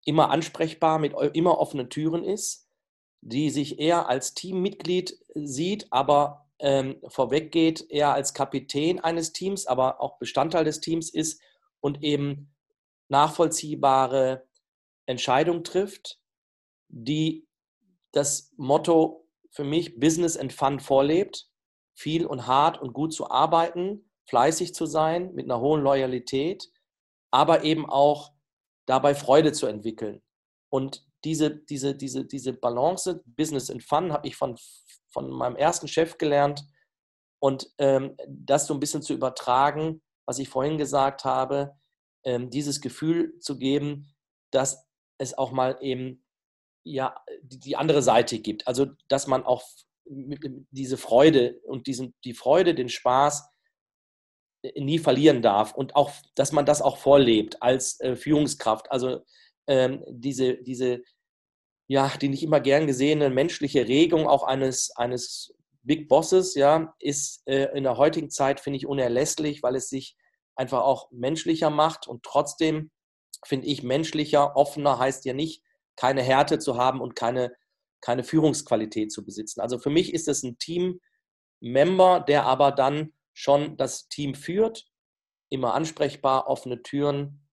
[0.05, 2.66] immer ansprechbar mit immer offenen Türen ist,
[3.21, 10.01] die sich eher als Teammitglied sieht, aber ähm, vorweggeht, eher als Kapitän eines Teams, aber
[10.01, 11.41] auch Bestandteil des Teams ist
[11.81, 12.55] und eben
[13.09, 14.47] nachvollziehbare
[15.07, 16.19] Entscheidungen trifft,
[16.89, 17.47] die
[18.12, 21.49] das Motto für mich Business and Fun vorlebt,
[21.95, 26.71] viel und hart und gut zu arbeiten, fleißig zu sein, mit einer hohen Loyalität,
[27.31, 28.33] aber eben auch
[28.87, 30.23] dabei Freude zu entwickeln.
[30.69, 34.57] Und diese, diese, diese, diese Balance, Business and Fun, habe ich von,
[35.12, 36.64] von meinem ersten Chef gelernt.
[37.39, 41.77] Und ähm, das so ein bisschen zu übertragen, was ich vorhin gesagt habe,
[42.25, 44.12] ähm, dieses Gefühl zu geben,
[44.51, 44.87] dass
[45.19, 46.25] es auch mal eben
[46.85, 48.67] ja, die, andere Seite gibt.
[48.67, 49.64] Also, dass man auch
[50.05, 53.49] diese Freude und diesen, die Freude, den Spaß
[54.62, 58.91] äh, nie verlieren darf und auch, dass man das auch vorlebt als äh, Führungskraft.
[58.91, 59.25] Also
[59.67, 61.03] ähm, diese, diese,
[61.89, 67.43] ja, die nicht immer gern gesehene menschliche Regung auch eines, eines Big Bosses, ja, ist
[67.47, 70.17] äh, in der heutigen Zeit, finde ich, unerlässlich, weil es sich
[70.57, 72.91] einfach auch menschlicher macht und trotzdem
[73.45, 75.62] finde ich menschlicher, offener heißt ja nicht,
[75.95, 77.55] keine Härte zu haben und keine,
[78.01, 79.61] keine Führungsqualität zu besitzen.
[79.61, 84.89] Also für mich ist es ein Team-Member, der aber dann schon das Team führt,
[85.51, 87.47] immer ansprechbar, offene Türen,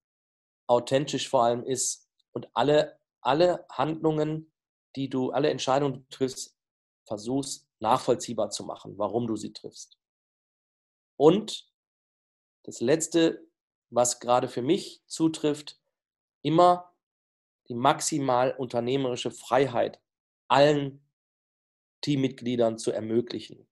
[0.67, 2.02] authentisch vor allem ist
[2.33, 4.51] und alle, alle Handlungen,
[4.95, 6.57] die du, alle Entscheidungen, die du triffst,
[7.05, 9.97] versuchst nachvollziehbar zu machen, warum du sie triffst.
[11.17, 11.71] Und
[12.63, 13.45] das Letzte,
[13.89, 15.79] was gerade für mich zutrifft,
[16.41, 16.93] immer
[17.67, 20.01] die maximal unternehmerische Freiheit
[20.47, 21.05] allen
[22.01, 23.67] Teammitgliedern zu ermöglichen.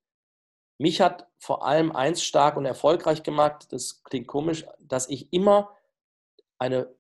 [0.78, 5.76] Mich hat vor allem eins stark und erfolgreich gemacht, das klingt komisch, dass ich immer
[6.57, 6.93] eine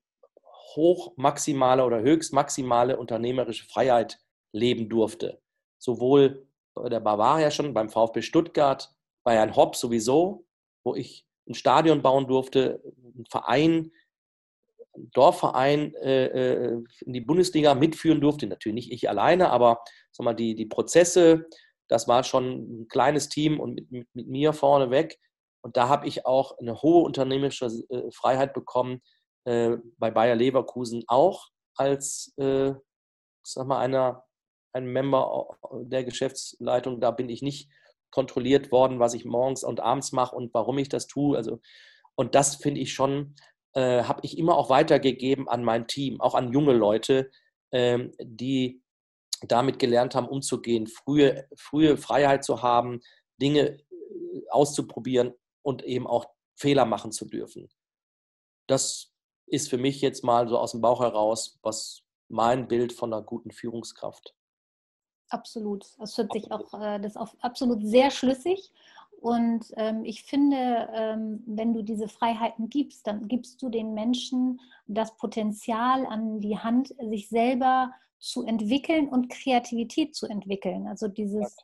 [0.75, 4.19] hoch maximale oder höchst maximale unternehmerische Freiheit
[4.53, 5.41] leben durfte.
[5.77, 8.93] Sowohl bei der Bavaria schon, beim VfB Stuttgart,
[9.23, 10.45] bei Herrn Hopp sowieso,
[10.83, 12.81] wo ich ein Stadion bauen durfte,
[13.15, 13.91] ein Verein,
[14.95, 18.47] ein Dorfverein äh, äh, in die Bundesliga mitführen durfte.
[18.47, 21.45] Natürlich nicht ich alleine, aber sag mal, die, die Prozesse,
[21.87, 25.19] das war schon ein kleines Team und mit, mit, mit mir vorneweg.
[25.63, 29.01] Und da habe ich auch eine hohe unternehmerische äh, Freiheit bekommen,
[29.45, 32.73] äh, bei Bayer Leverkusen auch als, äh,
[33.43, 34.23] sag mal, einer,
[34.73, 37.01] ein Member der Geschäftsleitung.
[37.01, 37.69] Da bin ich nicht
[38.11, 41.37] kontrolliert worden, was ich morgens und abends mache und warum ich das tue.
[41.37, 41.59] Also,
[42.15, 43.35] und das finde ich schon,
[43.73, 47.31] äh, habe ich immer auch weitergegeben an mein Team, auch an junge Leute,
[47.71, 48.81] ähm, die
[49.47, 53.01] damit gelernt haben, umzugehen, frühe, frühe Freiheit zu haben,
[53.41, 55.33] Dinge äh, auszuprobieren
[55.63, 56.25] und eben auch
[56.55, 57.69] Fehler machen zu dürfen.
[58.67, 59.10] Das
[59.51, 63.21] ist für mich jetzt mal so aus dem Bauch heraus, was mein Bild von einer
[63.21, 64.33] guten Führungskraft
[65.31, 65.85] Absolut.
[65.97, 68.71] Das hört sich auch äh, das auch absolut sehr schlüssig.
[69.21, 74.59] Und ähm, ich finde, ähm, wenn du diese Freiheiten gibst, dann gibst du den Menschen
[74.87, 80.87] das Potenzial an die Hand, sich selber zu entwickeln und Kreativität zu entwickeln.
[80.87, 81.55] Also dieses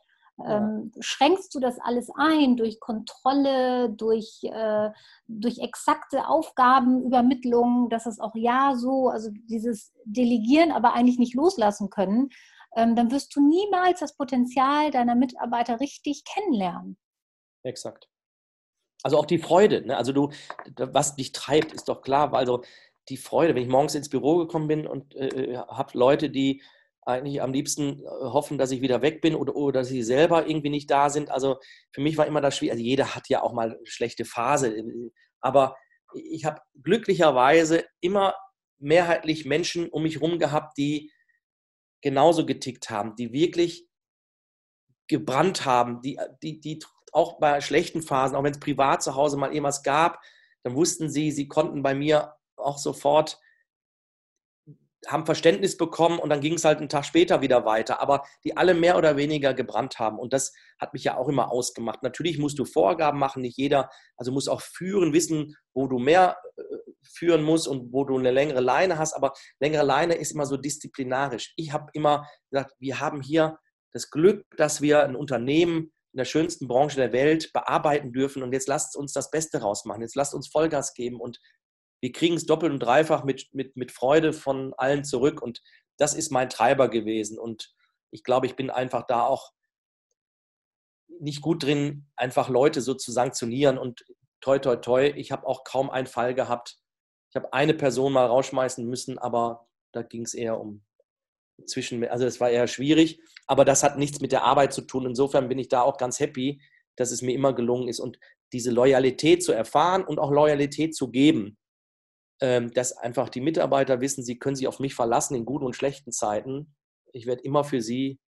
[0.45, 4.91] ähm, schränkst du das alles ein durch Kontrolle, durch, äh,
[5.27, 11.89] durch exakte Aufgabenübermittlung, dass es auch ja so, also dieses Delegieren, aber eigentlich nicht loslassen
[11.89, 12.29] können,
[12.75, 16.97] ähm, dann wirst du niemals das Potenzial deiner Mitarbeiter richtig kennenlernen.
[17.63, 18.07] Exakt.
[19.03, 19.97] Also auch die Freude, ne?
[19.97, 20.29] also du,
[20.75, 22.63] was dich treibt, ist doch klar, also
[23.09, 26.61] die Freude, wenn ich morgens ins Büro gekommen bin und äh, äh habe Leute, die
[27.07, 30.47] eigentlich am liebsten äh, hoffen, dass ich wieder weg bin oder, oder dass sie selber
[30.47, 31.31] irgendwie nicht da sind.
[31.31, 31.57] Also
[31.91, 32.73] für mich war immer das schwierig.
[32.73, 34.75] Also jeder hat ja auch mal eine schlechte Phase,
[35.39, 35.75] aber
[36.13, 38.35] ich habe glücklicherweise immer
[38.79, 41.11] mehrheitlich Menschen um mich herum gehabt, die
[42.01, 43.87] genauso getickt haben, die wirklich
[45.07, 46.79] gebrannt haben, die, die, die
[47.11, 50.21] auch bei schlechten Phasen, auch wenn es privat zu Hause mal irgendwas gab,
[50.63, 53.39] dann wussten sie, sie konnten bei mir auch sofort
[55.07, 58.57] haben Verständnis bekommen und dann ging es halt einen Tag später wieder weiter, aber die
[58.57, 60.19] alle mehr oder weniger gebrannt haben.
[60.19, 62.03] Und das hat mich ja auch immer ausgemacht.
[62.03, 66.37] Natürlich musst du Vorgaben machen, nicht jeder, also muss auch führen, wissen, wo du mehr
[66.57, 66.61] äh,
[67.03, 70.57] führen musst und wo du eine längere Leine hast, aber längere Leine ist immer so
[70.57, 71.53] disziplinarisch.
[71.55, 73.57] Ich habe immer gesagt, wir haben hier
[73.93, 78.51] das Glück, dass wir ein Unternehmen in der schönsten Branche der Welt bearbeiten dürfen und
[78.51, 80.01] jetzt lasst uns das Beste rausmachen.
[80.01, 81.39] Jetzt lasst uns Vollgas geben und
[82.01, 85.41] wir kriegen es doppelt und dreifach mit, mit, mit Freude von allen zurück.
[85.41, 85.61] Und
[85.97, 87.39] das ist mein Treiber gewesen.
[87.39, 87.73] Und
[88.11, 89.51] ich glaube, ich bin einfach da auch
[91.19, 93.77] nicht gut drin, einfach Leute so zu sanktionieren.
[93.77, 94.05] Und
[94.41, 96.79] toi, toi, toi, ich habe auch kaum einen Fall gehabt.
[97.31, 100.85] Ich habe eine Person mal rausschmeißen müssen, aber da ging es eher um
[101.65, 103.19] zwischen, also das war eher schwierig.
[103.47, 105.07] Aber das hat nichts mit der Arbeit zu tun.
[105.07, 106.61] Insofern bin ich da auch ganz happy,
[106.95, 107.99] dass es mir immer gelungen ist.
[107.99, 108.19] Und
[108.53, 111.57] diese Loyalität zu erfahren und auch Loyalität zu geben,
[112.39, 116.11] dass einfach die Mitarbeiter wissen, sie können sich auf mich verlassen in guten und schlechten
[116.11, 116.75] Zeiten.
[117.11, 118.19] Ich werde immer für sie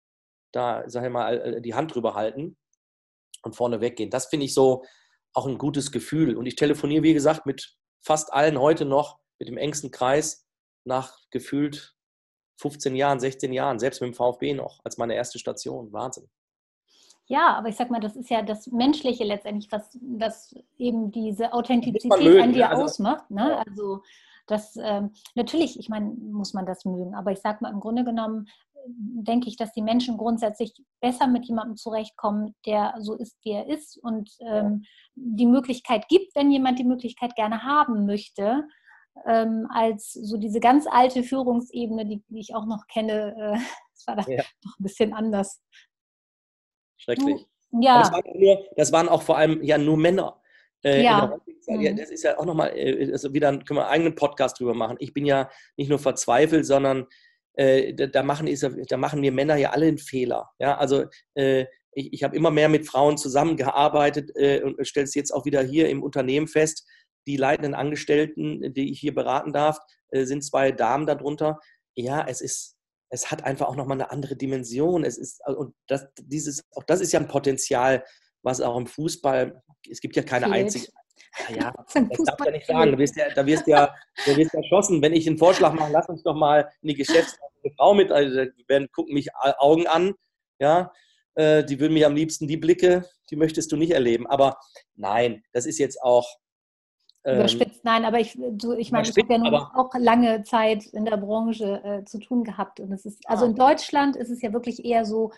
[0.53, 2.57] da, sag ich mal, die Hand drüber halten
[3.43, 4.11] und vorne weggehen.
[4.11, 4.85] Das finde ich so
[5.35, 6.37] auch ein gutes Gefühl.
[6.37, 10.47] Und ich telefoniere, wie gesagt, mit fast allen heute noch, mit dem engsten Kreis,
[10.85, 11.95] nach gefühlt
[12.61, 15.93] 15 Jahren, 16 Jahren, selbst mit dem VfB noch, als meine erste Station.
[15.93, 16.29] Wahnsinn.
[17.29, 21.53] Ja, aber ich sag mal, das ist ja das Menschliche letztendlich, was, was eben diese
[21.53, 23.31] Authentizität mögen, an dir also, ausmacht.
[23.31, 23.51] Ne?
[23.51, 23.65] Ja.
[23.67, 24.03] Also
[24.47, 28.03] das ähm, natürlich, ich meine, muss man das mögen, aber ich sag mal, im Grunde
[28.03, 33.37] genommen äh, denke ich, dass die Menschen grundsätzlich besser mit jemandem zurechtkommen, der so ist,
[33.45, 38.65] wie er ist und ähm, die Möglichkeit gibt, wenn jemand die Möglichkeit gerne haben möchte,
[39.27, 43.35] ähm, als so diese ganz alte Führungsebene, die, die ich auch noch kenne.
[43.37, 43.59] Äh,
[43.93, 44.43] das war da ja.
[44.63, 45.61] doch ein bisschen anders.
[46.99, 47.47] Schrecklich.
[47.81, 48.01] Ja.
[48.01, 50.41] Das waren, nur, das waren, auch vor allem ja nur Männer.
[50.85, 51.39] Äh, ja.
[51.67, 51.93] ja.
[51.93, 51.97] Mhm.
[51.97, 54.97] Das ist ja auch nochmal, äh, also wieder können wir einen eigenen Podcast drüber machen.
[55.01, 57.07] Ich bin ja nicht nur verzweifelt, sondern
[57.55, 60.51] äh, da, da, machen, ist, da machen wir Männer ja alle einen Fehler.
[60.59, 65.15] Ja, also äh, ich, ich habe immer mehr mit Frauen zusammengearbeitet äh, und stelle es
[65.15, 66.87] jetzt auch wieder hier im Unternehmen fest.
[67.27, 69.79] Die leitenden Angestellten, die ich hier beraten darf,
[70.11, 71.59] äh, sind zwei Damen darunter.
[71.95, 72.78] Ja, es ist,
[73.11, 75.05] es hat einfach auch nochmal eine andere Dimension.
[75.05, 78.05] Es ist, äh, und das, dieses, auch das ist ja ein Potenzial,
[78.43, 80.57] was auch im Fußball, es gibt ja keine Fehlt.
[80.57, 80.87] einzige.
[81.55, 82.93] Ja, das darf ja nicht sagen.
[82.93, 83.95] Da wirst ja, da wirst ja,
[84.27, 85.03] da wirst ja erschossen.
[85.03, 88.45] Wenn ich einen Vorschlag mache, lass uns doch mal in die Geschäftsleitung Frau mit, also
[88.45, 90.15] die werden gucken mich Augen an,
[90.59, 90.93] ja,
[91.35, 94.27] äh, die würden mir am liebsten die Blicke, die möchtest du nicht erleben.
[94.27, 94.59] Aber
[94.95, 96.27] nein, das ist jetzt auch,
[97.37, 101.05] Überspitzt, nein, aber ich, du, ich meine, ich habe ja nun auch lange Zeit in
[101.05, 102.81] der Branche äh, zu tun gehabt.
[102.81, 103.49] Und es ist, also ah.
[103.49, 105.33] in Deutschland ist es ja wirklich eher so,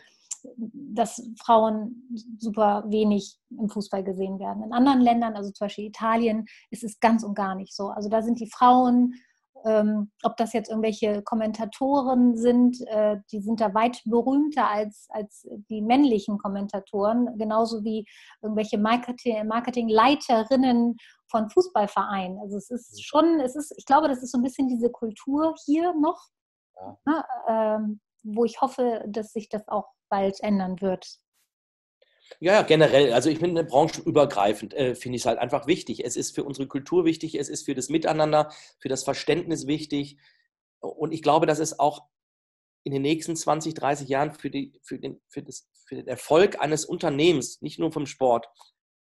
[0.63, 4.63] dass Frauen super wenig im Fußball gesehen werden.
[4.63, 7.89] In anderen Ländern, also zum Beispiel Italien, ist es ganz und gar nicht so.
[7.89, 9.15] Also da sind die Frauen
[9.65, 15.47] ähm, ob das jetzt irgendwelche Kommentatoren sind, äh, die sind da weit berühmter als, als
[15.69, 18.07] die männlichen Kommentatoren, genauso wie
[18.43, 20.97] irgendwelche Marketing, Marketingleiterinnen
[21.29, 22.39] von Fußballvereinen.
[22.41, 23.03] Also es ist mhm.
[23.03, 26.29] schon, es ist, ich glaube, das ist so ein bisschen diese Kultur hier noch,
[26.77, 26.99] ja.
[27.07, 31.07] ne, ähm, wo ich hoffe, dass sich das auch bald ändern wird.
[32.39, 33.13] Ja, generell.
[33.13, 36.05] Also ich finde branchenübergreifend, äh, finde ich es halt einfach wichtig.
[36.05, 40.19] Es ist für unsere Kultur wichtig, es ist für das Miteinander, für das Verständnis wichtig.
[40.81, 42.07] Und ich glaube, dass es auch
[42.85, 46.61] in den nächsten 20, 30 Jahren für, die, für, den, für, das, für den Erfolg
[46.61, 48.49] eines Unternehmens, nicht nur vom Sport,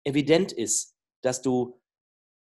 [0.04, 1.80] evident ist, dass du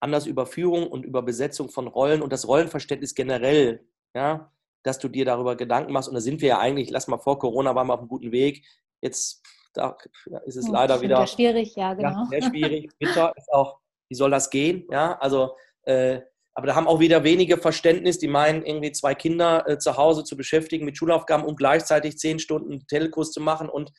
[0.01, 4.51] anders über Führung und über Besetzung von Rollen und das Rollenverständnis generell, ja,
[4.83, 6.09] dass du dir darüber Gedanken machst.
[6.09, 8.31] Und da sind wir ja eigentlich, lass mal vor Corona, waren wir auf einem guten
[8.31, 8.65] Weg.
[8.99, 9.43] Jetzt
[9.73, 9.97] da
[10.45, 12.09] ist es leider wieder schwierig, ja, genau.
[12.09, 12.91] Ja, sehr schwierig.
[12.99, 14.85] Bitter ist auch, wie soll das gehen?
[14.91, 16.21] Ja, also, äh,
[16.53, 20.23] aber da haben auch wieder wenige Verständnis, die meinen, irgendwie zwei Kinder äh, zu Hause
[20.23, 23.91] zu beschäftigen mit Schulaufgaben und gleichzeitig zehn Stunden Telekurs zu machen und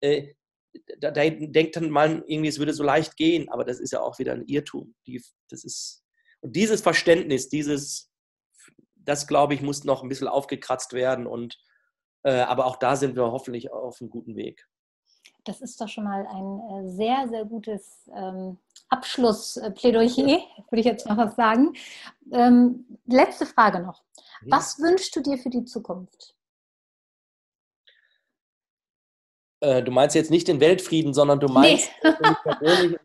[0.00, 0.34] äh,
[0.98, 4.00] da, da, denkt dann man irgendwie, es würde so leicht gehen, aber das ist ja
[4.00, 4.94] auch wieder ein Irrtum.
[5.06, 6.04] Die, das ist,
[6.40, 8.10] und dieses Verständnis, dieses,
[8.96, 11.58] das glaube ich, muss noch ein bisschen aufgekratzt werden und
[12.22, 14.66] äh, aber auch da sind wir hoffentlich auf einem guten Weg.
[15.50, 18.56] Das ist doch schon mal ein äh, sehr, sehr gutes ähm,
[18.88, 20.06] Abschlussplädoyer,
[20.70, 21.72] würde ich jetzt noch was sagen.
[22.30, 24.00] Ähm, letzte Frage noch.
[24.42, 24.52] Mhm.
[24.52, 26.36] Was wünschst du dir für die Zukunft?
[29.58, 31.90] Äh, du meinst jetzt nicht den Weltfrieden, sondern du meinst.
[32.62, 32.96] Nee.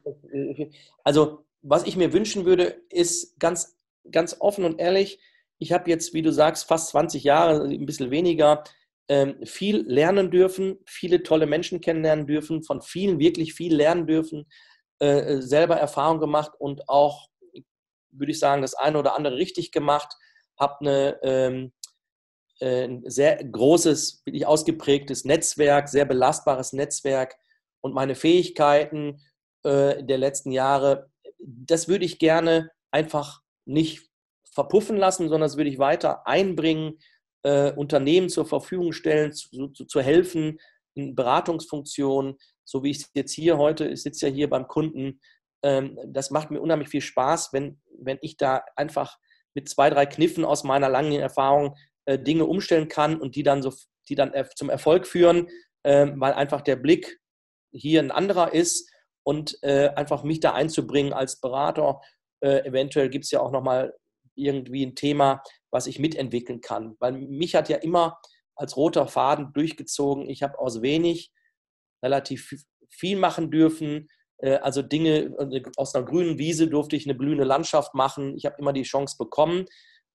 [1.03, 3.75] Also, was ich mir wünschen würde, ist ganz,
[4.11, 5.19] ganz offen und ehrlich.
[5.57, 8.63] Ich habe jetzt, wie du sagst, fast 20 Jahre, ein bisschen weniger,
[9.43, 14.47] viel lernen dürfen, viele tolle Menschen kennenlernen dürfen, von vielen wirklich viel lernen dürfen,
[14.99, 17.27] äh, selber Erfahrung gemacht und auch,
[18.11, 20.15] würde ich sagen, das eine oder andere richtig gemacht,
[20.59, 21.73] habe eine, ähm,
[22.59, 27.35] äh, ein sehr großes, wirklich ausgeprägtes Netzwerk, sehr belastbares Netzwerk
[27.81, 29.21] und meine Fähigkeiten
[29.63, 34.09] äh, der letzten Jahre, das würde ich gerne einfach nicht
[34.49, 36.97] verpuffen lassen, sondern das würde ich weiter einbringen,
[37.45, 40.59] äh, Unternehmen zur Verfügung stellen, zu, zu, zu helfen,
[40.95, 45.19] in Beratungsfunktionen, so wie ich jetzt hier heute, ich sitze ja hier beim Kunden,
[45.63, 49.19] ähm, das macht mir unheimlich viel Spaß, wenn, wenn ich da einfach
[49.53, 51.75] mit zwei, drei Kniffen aus meiner langen Erfahrung
[52.05, 53.71] äh, Dinge umstellen kann und die dann, so,
[54.09, 55.47] die dann zum Erfolg führen,
[55.83, 57.19] äh, weil einfach der Blick
[57.71, 58.91] hier ein anderer ist
[59.23, 62.01] und äh, einfach mich da einzubringen als Berater.
[62.41, 63.93] Äh, eventuell gibt es ja auch nochmal
[64.36, 66.95] irgendwie ein Thema, was ich mitentwickeln kann.
[66.99, 68.19] Weil mich hat ja immer
[68.55, 71.31] als roter Faden durchgezogen, ich habe aus wenig
[72.03, 74.07] relativ viel machen dürfen.
[74.38, 78.36] Äh, also Dinge, äh, aus einer grünen Wiese durfte ich eine blühende Landschaft machen.
[78.38, 79.65] Ich habe immer die Chance bekommen.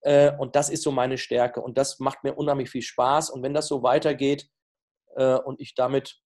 [0.03, 1.61] Äh, und das ist so meine Stärke.
[1.61, 3.31] Und das macht mir unheimlich viel Spaß.
[3.31, 4.49] Und wenn das so weitergeht
[5.16, 6.21] und ich damit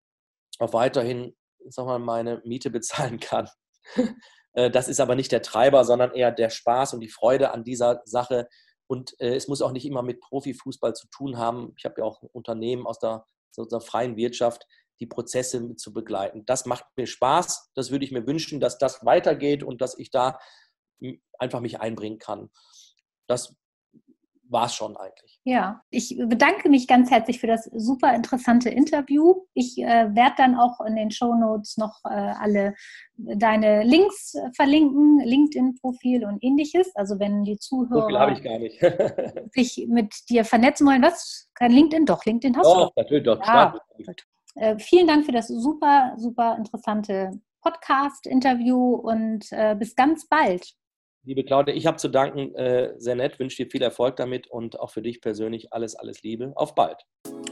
[0.60, 1.34] auch weiterhin
[1.70, 3.48] sag mal, meine Miete bezahlen kann,
[4.54, 8.02] das ist aber nicht der Treiber, sondern eher der Spaß und die Freude an dieser
[8.06, 8.48] Sache.
[8.88, 11.74] Und es muss auch nicht immer mit Profifußball zu tun haben.
[11.78, 13.26] Ich habe ja auch Unternehmen aus der,
[13.58, 14.68] aus freien Wirtschaft,
[15.00, 16.46] die Prozesse mit zu begleiten.
[16.46, 17.72] Das macht mir Spaß.
[17.74, 20.38] Das würde ich mir wünschen, dass das weitergeht und dass ich da
[21.40, 22.52] einfach mich einbringen kann.
[23.28, 23.56] Das
[24.54, 25.40] war es schon eigentlich.
[25.44, 29.42] Ja, ich bedanke mich ganz herzlich für das super interessante Interview.
[29.54, 32.76] Ich äh, werde dann auch in den Show Notes noch äh, alle
[33.18, 36.96] deine Links verlinken, LinkedIn-Profil und ähnliches.
[36.96, 38.36] Also wenn die Zuhörer
[39.52, 41.50] sich mit dir vernetzen wollen, was?
[41.56, 42.06] Kein LinkedIn?
[42.06, 42.80] Doch, LinkedIn hast doch, du.
[42.86, 43.46] Doch, natürlich doch.
[43.46, 43.76] Ja,
[44.56, 47.32] äh, vielen Dank für das super, super interessante
[47.62, 50.74] Podcast-Interview und äh, bis ganz bald.
[51.26, 54.78] Liebe Claudia, ich habe zu danken, äh, sehr nett, wünsche dir viel Erfolg damit und
[54.80, 56.52] auch für dich persönlich alles, alles Liebe.
[56.56, 56.98] Auf bald.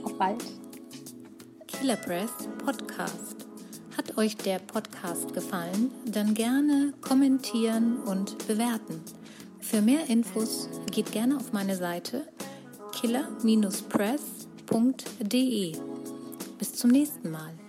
[0.03, 0.43] Auf bald.
[1.67, 3.47] Killer Breath Podcast.
[3.95, 5.89] Hat euch der Podcast gefallen?
[6.05, 9.01] Dann gerne kommentieren und bewerten.
[9.61, 12.27] Für mehr Infos geht gerne auf meine Seite
[12.99, 15.75] killer-press.de.
[16.59, 17.60] Bis zum nächsten Mal.